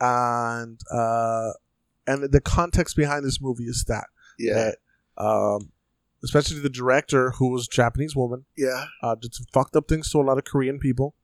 And 0.00 0.80
uh 0.92 1.52
and 2.06 2.24
the 2.30 2.40
context 2.40 2.96
behind 2.96 3.24
this 3.24 3.40
movie 3.40 3.64
is 3.64 3.84
that. 3.88 4.06
Yeah. 4.38 4.72
That, 5.16 5.22
um 5.22 5.72
especially 6.22 6.60
the 6.60 6.68
director 6.68 7.30
who 7.32 7.50
was 7.50 7.66
a 7.66 7.74
japanese 7.74 8.14
woman 8.14 8.44
yeah. 8.56 8.86
uh 9.02 9.14
did 9.14 9.34
some 9.34 9.46
fucked 9.52 9.76
up 9.76 9.88
things 9.88 10.10
to 10.10 10.18
a 10.18 10.22
lot 10.22 10.38
of 10.38 10.44
korean 10.44 10.78
people 10.78 11.14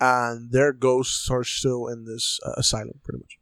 and 0.00 0.52
their 0.52 0.72
ghosts 0.72 1.30
are 1.30 1.44
still 1.44 1.88
in 1.88 2.04
this 2.04 2.38
uh, 2.46 2.52
asylum 2.56 3.00
pretty 3.02 3.18
much. 3.18 3.38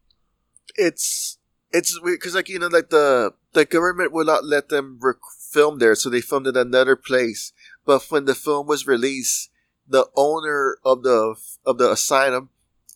It's 0.75 1.39
it's 1.73 2.01
weird 2.01 2.21
because 2.21 2.35
like 2.35 2.49
you 2.49 2.59
know 2.59 2.69
like 2.69 2.91
the 2.91 3.33
the 3.53 3.65
government 3.65 4.13
would 4.13 4.27
not 4.27 4.45
let 4.45 4.69
them 4.69 4.99
rec- 5.01 5.17
film 5.51 5.79
there 5.79 5.95
so 5.95 6.11
they 6.11 6.21
filmed 6.21 6.47
in 6.47 6.57
another 6.57 6.97
place. 6.97 7.53
But 7.85 8.05
when 8.11 8.25
the 8.25 8.35
film 8.35 8.67
was 8.67 8.87
released 8.87 9.51
the 9.89 10.07
owner 10.17 10.79
of 10.85 11.03
the 11.03 11.37
of 11.65 11.79
the 11.79 11.91
asylum 11.93 12.51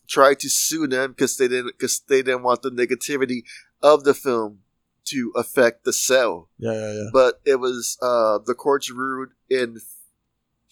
tried 0.07 0.39
to 0.39 0.49
sue 0.49 0.87
them 0.87 1.11
because 1.11 1.37
they 1.37 1.47
didn't 1.47 1.73
because 1.77 2.01
they 2.07 2.21
didn't 2.21 2.43
want 2.43 2.61
the 2.61 2.71
negativity 2.71 3.43
of 3.81 4.03
the 4.03 4.13
film 4.13 4.59
to 5.05 5.31
affect 5.35 5.83
the 5.83 5.93
cell. 5.93 6.49
Yeah 6.57 6.73
yeah 6.73 6.93
yeah. 6.93 7.09
But 7.11 7.41
it 7.45 7.59
was 7.59 7.97
uh 8.01 8.39
the 8.45 8.53
courts 8.53 8.89
ruled 8.91 9.29
in 9.49 9.77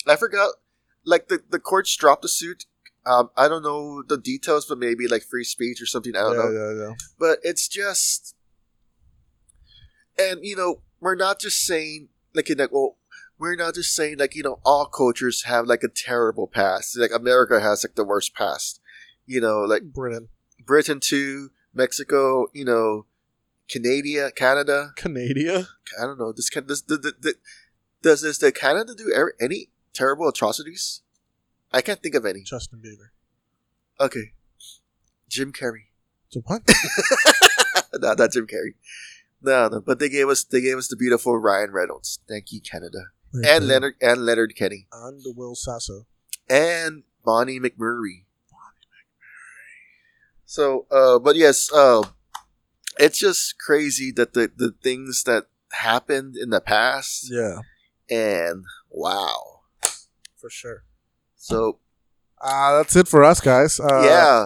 i 0.08 0.16
forgot 0.16 0.52
like 1.06 1.28
the 1.28 1.42
the 1.50 1.60
courts 1.60 1.96
dropped 1.96 2.22
the 2.22 2.30
suit. 2.30 2.66
Um 3.06 3.30
i 3.36 3.48
don't 3.48 3.64
know 3.64 4.04
the 4.04 4.18
details 4.18 4.66
but 4.66 4.78
maybe 4.78 5.08
like 5.08 5.24
free 5.24 5.44
speech 5.44 5.82
or 5.82 5.86
something 5.86 6.16
i 6.16 6.20
don't 6.20 6.36
yeah, 6.36 6.44
know. 6.44 6.52
yeah, 6.52 6.88
yeah. 6.88 6.94
but 7.18 7.40
it's 7.44 7.68
just 7.68 8.36
and 10.18 10.40
you 10.44 10.56
know 10.56 10.82
we're 11.00 11.16
not 11.16 11.40
just 11.40 11.66
saying 11.66 12.10
like 12.34 12.50
you 12.50 12.56
know 12.56 12.68
well 12.72 12.98
we're 13.38 13.56
not 13.56 13.76
just 13.76 13.96
saying 13.96 14.18
like 14.18 14.36
you 14.36 14.44
know 14.44 14.60
all 14.66 14.86
cultures 14.86 15.44
have 15.44 15.66
like 15.66 15.82
a 15.82 15.88
terrible 15.88 16.46
past. 16.46 16.98
Like 16.98 17.12
america 17.14 17.60
has 17.60 17.84
like 17.84 17.96
the 17.96 18.04
worst 18.04 18.36
past 18.36 18.82
you 19.26 19.40
know 19.40 19.62
like 19.62 19.84
britain. 19.84 20.28
Britain 20.66 21.00
too 21.00 21.52
mexico 21.74 22.48
you 22.54 22.66
know 22.66 23.06
canada 23.70 24.32
canada? 24.36 24.92
Canada? 24.98 25.68
I 26.02 26.06
don't 26.06 26.20
know. 26.20 26.32
This 26.34 26.50
can 26.50 26.68
this, 26.68 26.82
the, 26.82 26.98
the, 26.98 27.14
the, 27.20 27.34
does 28.02 28.22
this 28.22 28.38
the 28.40 28.52
canada 28.52 28.94
do 28.96 29.12
er- 29.16 29.36
any 29.40 29.70
terrible 29.94 30.28
atrocities? 30.28 31.02
I 31.72 31.82
can't 31.82 32.02
think 32.02 32.16
of 32.16 32.26
any. 32.26 32.42
Justin 32.42 32.80
bieber. 32.84 33.10
Okay. 34.04 34.34
Jim 35.30 35.54
carrey. 35.54 35.90
So 36.30 36.42
what? 36.46 36.64
No, 38.02 38.14
not 38.14 38.32
Jim 38.32 38.46
Carrey. 38.46 38.76
No, 39.42 39.68
no, 39.68 39.82
but 39.82 39.98
they 40.00 40.10
gave 40.10 40.30
us 40.30 40.44
they 40.44 40.62
gave 40.62 40.78
us 40.78 40.88
the 40.88 40.96
beautiful 40.96 41.38
Ryan 41.38 41.72
Reynolds. 41.72 42.20
Thank 42.30 42.52
you, 42.52 42.62
Canada, 42.62 43.08
and 43.34 43.68
Leonard 43.68 43.96
and 44.00 44.26
Leonard 44.26 44.56
Kenny, 44.56 44.88
and 44.94 45.22
the 45.24 45.34
Will 45.36 45.56
Sasso. 45.56 46.06
and 46.48 47.04
Bonnie 47.26 47.60
McMurray. 47.60 48.26
Bonnie 48.52 48.86
McMurray. 48.94 50.46
So, 50.46 50.86
uh, 50.92 51.18
but 51.20 51.36
yes, 51.36 51.72
uh, 51.74 52.04
it's 53.00 53.18
just 53.20 53.56
crazy 53.60 54.12
that 54.18 54.34
the 54.34 54.52
the 54.56 54.74
things 54.84 55.24
that 55.24 55.46
happened 55.72 56.36
in 56.38 56.50
the 56.52 56.62
past, 56.62 57.28
Yeah, 57.32 57.60
and 58.10 58.64
wow. 58.90 59.62
for 60.38 60.50
sure. 60.50 60.84
So 61.36 61.80
Uh, 62.42 62.78
that's 62.78 62.96
it 62.96 63.08
for 63.08 63.24
us, 63.24 63.40
guys. 63.42 63.80
Uh, 63.80 64.02
yeah, 64.06 64.46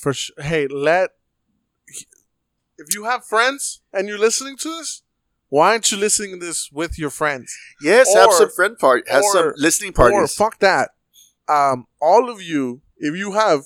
For 0.00 0.12
sh- 0.12 0.30
hey, 0.38 0.66
let 0.68 1.10
if 2.78 2.94
you 2.94 3.04
have 3.04 3.24
friends 3.24 3.80
and 3.92 4.06
you're 4.08 4.18
listening 4.18 4.56
to 4.58 4.68
this, 4.68 5.02
why 5.48 5.70
aren't 5.72 5.90
you 5.90 5.98
listening 5.98 6.38
to 6.38 6.46
this 6.46 6.70
with 6.72 6.98
your 6.98 7.10
friends? 7.10 7.52
yes, 7.80 8.12
have 8.14 8.32
some 8.32 8.50
friend 8.50 8.78
party, 8.78 9.02
have 9.10 9.24
some 9.32 9.46
or- 9.48 9.54
listening 9.56 9.90
Or 9.96 10.10
parties. 10.10 10.34
fuck 10.34 10.58
that. 10.60 10.90
Um, 11.48 11.86
all 12.00 12.28
of 12.30 12.42
you, 12.42 12.82
if 12.98 13.14
you 13.16 13.32
have, 13.32 13.60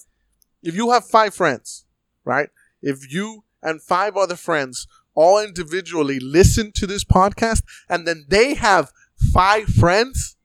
if 0.62 0.74
you 0.74 0.90
have 0.90 1.04
five 1.06 1.34
friends, 1.34 1.86
right? 2.24 2.50
If 2.82 3.10
you 3.12 3.44
and 3.62 3.82
five 3.82 4.16
other 4.16 4.36
friends 4.36 4.86
all 5.14 5.38
individually 5.42 6.18
listen 6.20 6.72
to 6.72 6.86
this 6.86 7.04
podcast 7.04 7.62
and 7.88 8.06
then 8.06 8.24
they 8.28 8.54
have 8.54 8.92
five 9.32 9.66
friends, 9.68 10.36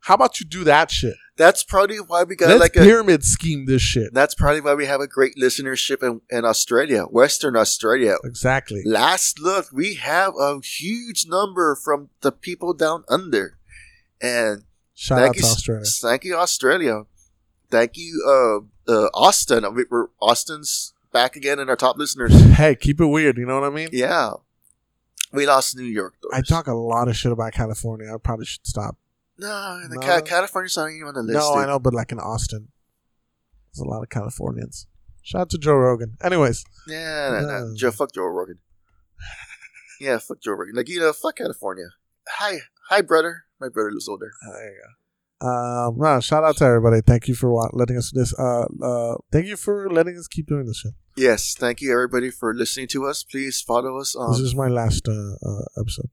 how 0.00 0.14
about 0.14 0.40
you 0.40 0.46
do 0.46 0.64
that 0.64 0.90
shit? 0.90 1.14
That's 1.36 1.64
probably 1.64 1.96
why 1.98 2.22
we 2.22 2.36
got 2.36 2.48
Let's 2.48 2.60
like 2.60 2.76
a. 2.76 2.80
pyramid 2.80 3.24
scheme 3.24 3.66
this 3.66 3.82
shit. 3.82 4.14
That's 4.14 4.34
probably 4.34 4.60
why 4.60 4.74
we 4.74 4.86
have 4.86 5.00
a 5.00 5.08
great 5.08 5.34
listenership 5.36 6.02
in, 6.02 6.20
in 6.30 6.44
Australia, 6.44 7.02
Western 7.04 7.56
Australia. 7.56 8.16
Exactly. 8.24 8.82
Last 8.84 9.40
look, 9.40 9.66
we 9.72 9.94
have 9.94 10.34
a 10.38 10.60
huge 10.62 11.26
number 11.26 11.74
from 11.74 12.10
the 12.20 12.30
people 12.32 12.72
down 12.72 13.02
under, 13.08 13.58
and 14.20 14.62
Shout 14.94 15.18
thank 15.18 15.30
out 15.30 15.36
you, 15.36 15.42
to 15.42 15.48
Australia. 15.48 15.84
Thank 16.00 16.24
you, 16.24 16.36
Australia. 16.36 17.02
Thank 17.70 17.96
you, 17.96 18.22
uh, 18.88 18.92
uh, 18.92 19.08
Austin. 19.12 19.74
We- 19.74 19.86
We're 19.90 20.06
Austin's 20.20 20.93
back 21.14 21.36
again 21.36 21.58
in 21.58 21.70
our 21.70 21.76
top 21.76 21.96
listeners. 21.96 22.38
Hey, 22.56 22.74
keep 22.74 23.00
it 23.00 23.06
weird. 23.06 23.38
You 23.38 23.46
know 23.46 23.58
what 23.58 23.64
I 23.66 23.74
mean? 23.74 23.88
Yeah, 23.92 24.32
we 25.32 25.46
lost 25.46 25.74
New 25.78 25.84
York. 25.84 26.14
Though. 26.22 26.36
I 26.36 26.42
talk 26.42 26.66
a 26.66 26.74
lot 26.74 27.08
of 27.08 27.16
shit 27.16 27.32
about 27.32 27.52
California. 27.54 28.12
I 28.12 28.18
probably 28.18 28.44
should 28.44 28.66
stop. 28.66 28.96
No, 29.38 29.80
the 29.88 29.96
No. 29.96 30.00
Ca- 30.06 30.20
California's 30.20 30.76
not 30.76 30.90
even 30.90 31.08
on 31.08 31.14
the 31.14 31.22
list. 31.22 31.38
No, 31.38 31.54
I 31.54 31.64
know, 31.66 31.78
but 31.78 31.94
like 31.94 32.12
in 32.12 32.18
Austin, 32.18 32.68
there's 33.72 33.80
a 33.84 33.88
lot 33.88 34.02
of 34.02 34.10
Californians. 34.10 34.86
Shout 35.22 35.40
out 35.40 35.50
to 35.50 35.58
Joe 35.58 35.74
Rogan. 35.74 36.18
Anyways, 36.22 36.64
Yeah, 36.86 37.30
no, 37.40 37.46
no. 37.46 37.58
No. 37.68 37.74
Joe, 37.74 37.90
fuck 37.90 38.12
Joe 38.12 38.26
Rogan. 38.26 38.58
yeah, 40.00 40.18
fuck 40.18 40.40
Joe 40.42 40.52
Rogan. 40.52 40.74
Like 40.74 40.88
you 40.88 41.00
know, 41.00 41.12
fuck 41.14 41.36
California. 41.36 41.86
Hi, 42.28 42.58
hi, 42.88 43.00
brother. 43.00 43.44
My 43.60 43.68
brother 43.70 43.90
lives 43.90 44.08
older. 44.08 44.32
Ah, 44.46 44.52
there 44.52 44.70
you 44.70 44.80
go. 44.82 44.88
Um, 45.44 45.98
no, 45.98 46.20
shout 46.20 46.42
out 46.42 46.56
to 46.58 46.64
everybody. 46.64 47.02
Thank 47.02 47.28
you 47.28 47.34
for 47.34 47.52
letting 47.74 47.98
us 47.98 48.10
this. 48.12 48.32
Uh, 48.38 48.64
uh, 48.82 49.16
thank 49.30 49.46
you 49.46 49.56
for 49.56 49.90
letting 49.90 50.16
us 50.16 50.26
keep 50.26 50.46
doing 50.46 50.64
this 50.64 50.78
shit. 50.78 50.92
Yes, 51.16 51.54
thank 51.58 51.82
you 51.82 51.92
everybody 51.92 52.30
for 52.30 52.54
listening 52.54 52.88
to 52.88 53.04
us. 53.04 53.22
Please 53.22 53.60
follow 53.60 53.98
us 53.98 54.16
on. 54.16 54.32
this 54.32 54.40
is 54.40 54.54
my 54.54 54.68
last 54.68 55.06
uh, 55.06 55.34
uh, 55.46 55.64
episode. 55.78 56.08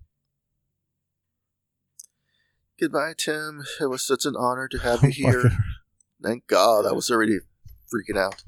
Goodbye, 2.77 3.13
Tim. 3.17 3.63
It 3.79 3.85
was 3.85 4.05
such 4.05 4.25
an 4.25 4.35
honor 4.37 4.67
to 4.67 4.79
have 4.79 5.03
you 5.03 5.11
here. 5.11 5.51
Thank 6.21 6.47
God, 6.47 6.85
I 6.85 6.91
was 6.91 7.09
already 7.09 7.39
freaking 7.93 8.19
out. 8.19 8.43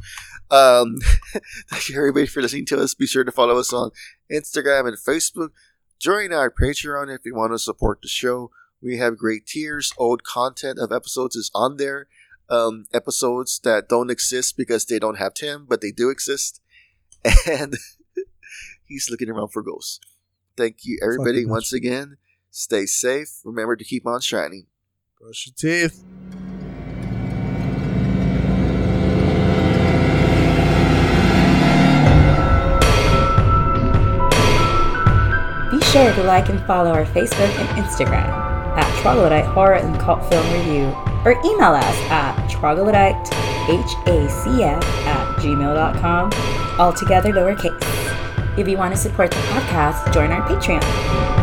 Um, 0.52 0.98
thank 1.70 1.90
you 1.90 1.98
everybody 1.98 2.28
for 2.28 2.42
listening 2.42 2.66
to 2.68 2.80
us. 2.82 2.94
Be 2.94 3.08
sure 3.08 3.24
to 3.24 3.32
follow 3.32 3.58
us 3.58 3.72
on 3.72 3.92
Instagram 4.32 4.88
and 4.88 4.98
Facebook. 4.98 5.50
Join 5.98 6.34
our 6.34 6.52
Patreon 6.52 7.14
if 7.14 7.22
you 7.24 7.36
want 7.36 7.54
to 7.54 7.60
support 7.60 8.02
the 8.02 8.10
show. 8.10 8.52
We 8.84 8.98
have 8.98 9.18
great 9.18 9.46
tiers. 9.46 9.94
Old 9.98 10.24
content 10.24 10.78
of 10.78 10.92
episodes 10.92 11.38
is 11.38 11.50
on 11.56 11.78
there. 11.78 12.08
Um, 12.50 12.86
episodes 12.94 13.62
that 13.64 13.88
don't 13.88 14.12
exist 14.12 14.58
because 14.58 14.86
they 14.86 15.00
don't 15.00 15.18
have 15.18 15.34
Tim, 15.34 15.66
but 15.68 15.80
they 15.80 15.92
do 15.92 16.10
exist. 16.10 16.60
And 17.50 17.76
he's 18.86 19.10
looking 19.10 19.30
around 19.30 19.48
for 19.48 19.62
ghosts. 19.62 20.02
Thank 20.58 20.80
you, 20.84 21.00
everybody, 21.02 21.38
Fucking 21.38 21.50
once 21.50 21.72
again. 21.72 22.18
Stay 22.52 22.86
safe. 22.86 23.40
Remember 23.46 23.78
to 23.78 23.84
keep 23.86 24.06
on 24.06 24.20
shining. 24.20 24.66
Brush 25.22 25.48
your 25.48 25.88
teeth. 25.88 26.04
Be 35.72 35.82
sure 35.86 36.14
to 36.14 36.24
like 36.24 36.50
and 36.50 36.60
follow 36.68 36.92
our 36.92 37.06
Facebook 37.06 37.50
and 37.58 37.70
Instagram 37.84 38.28
at 38.30 38.43
Troglodyte 39.04 39.46
Horror 39.46 39.76
and 39.76 40.00
Cult 40.00 40.28
Film 40.30 40.46
Review 40.54 40.86
or 41.26 41.34
email 41.44 41.74
us 41.74 41.98
at 42.10 42.34
troglodytehacf 42.50 44.84
at 45.06 45.38
gmail.com, 45.40 46.32
altogether 46.80 47.34
lowercase. 47.34 48.58
If 48.58 48.70
you 48.70 48.78
want 48.78 48.96
to 48.96 49.00
support 49.00 49.32
the 49.32 49.38
podcast, 49.38 50.14
join 50.14 50.32
our 50.32 50.48
Patreon. 50.48 51.43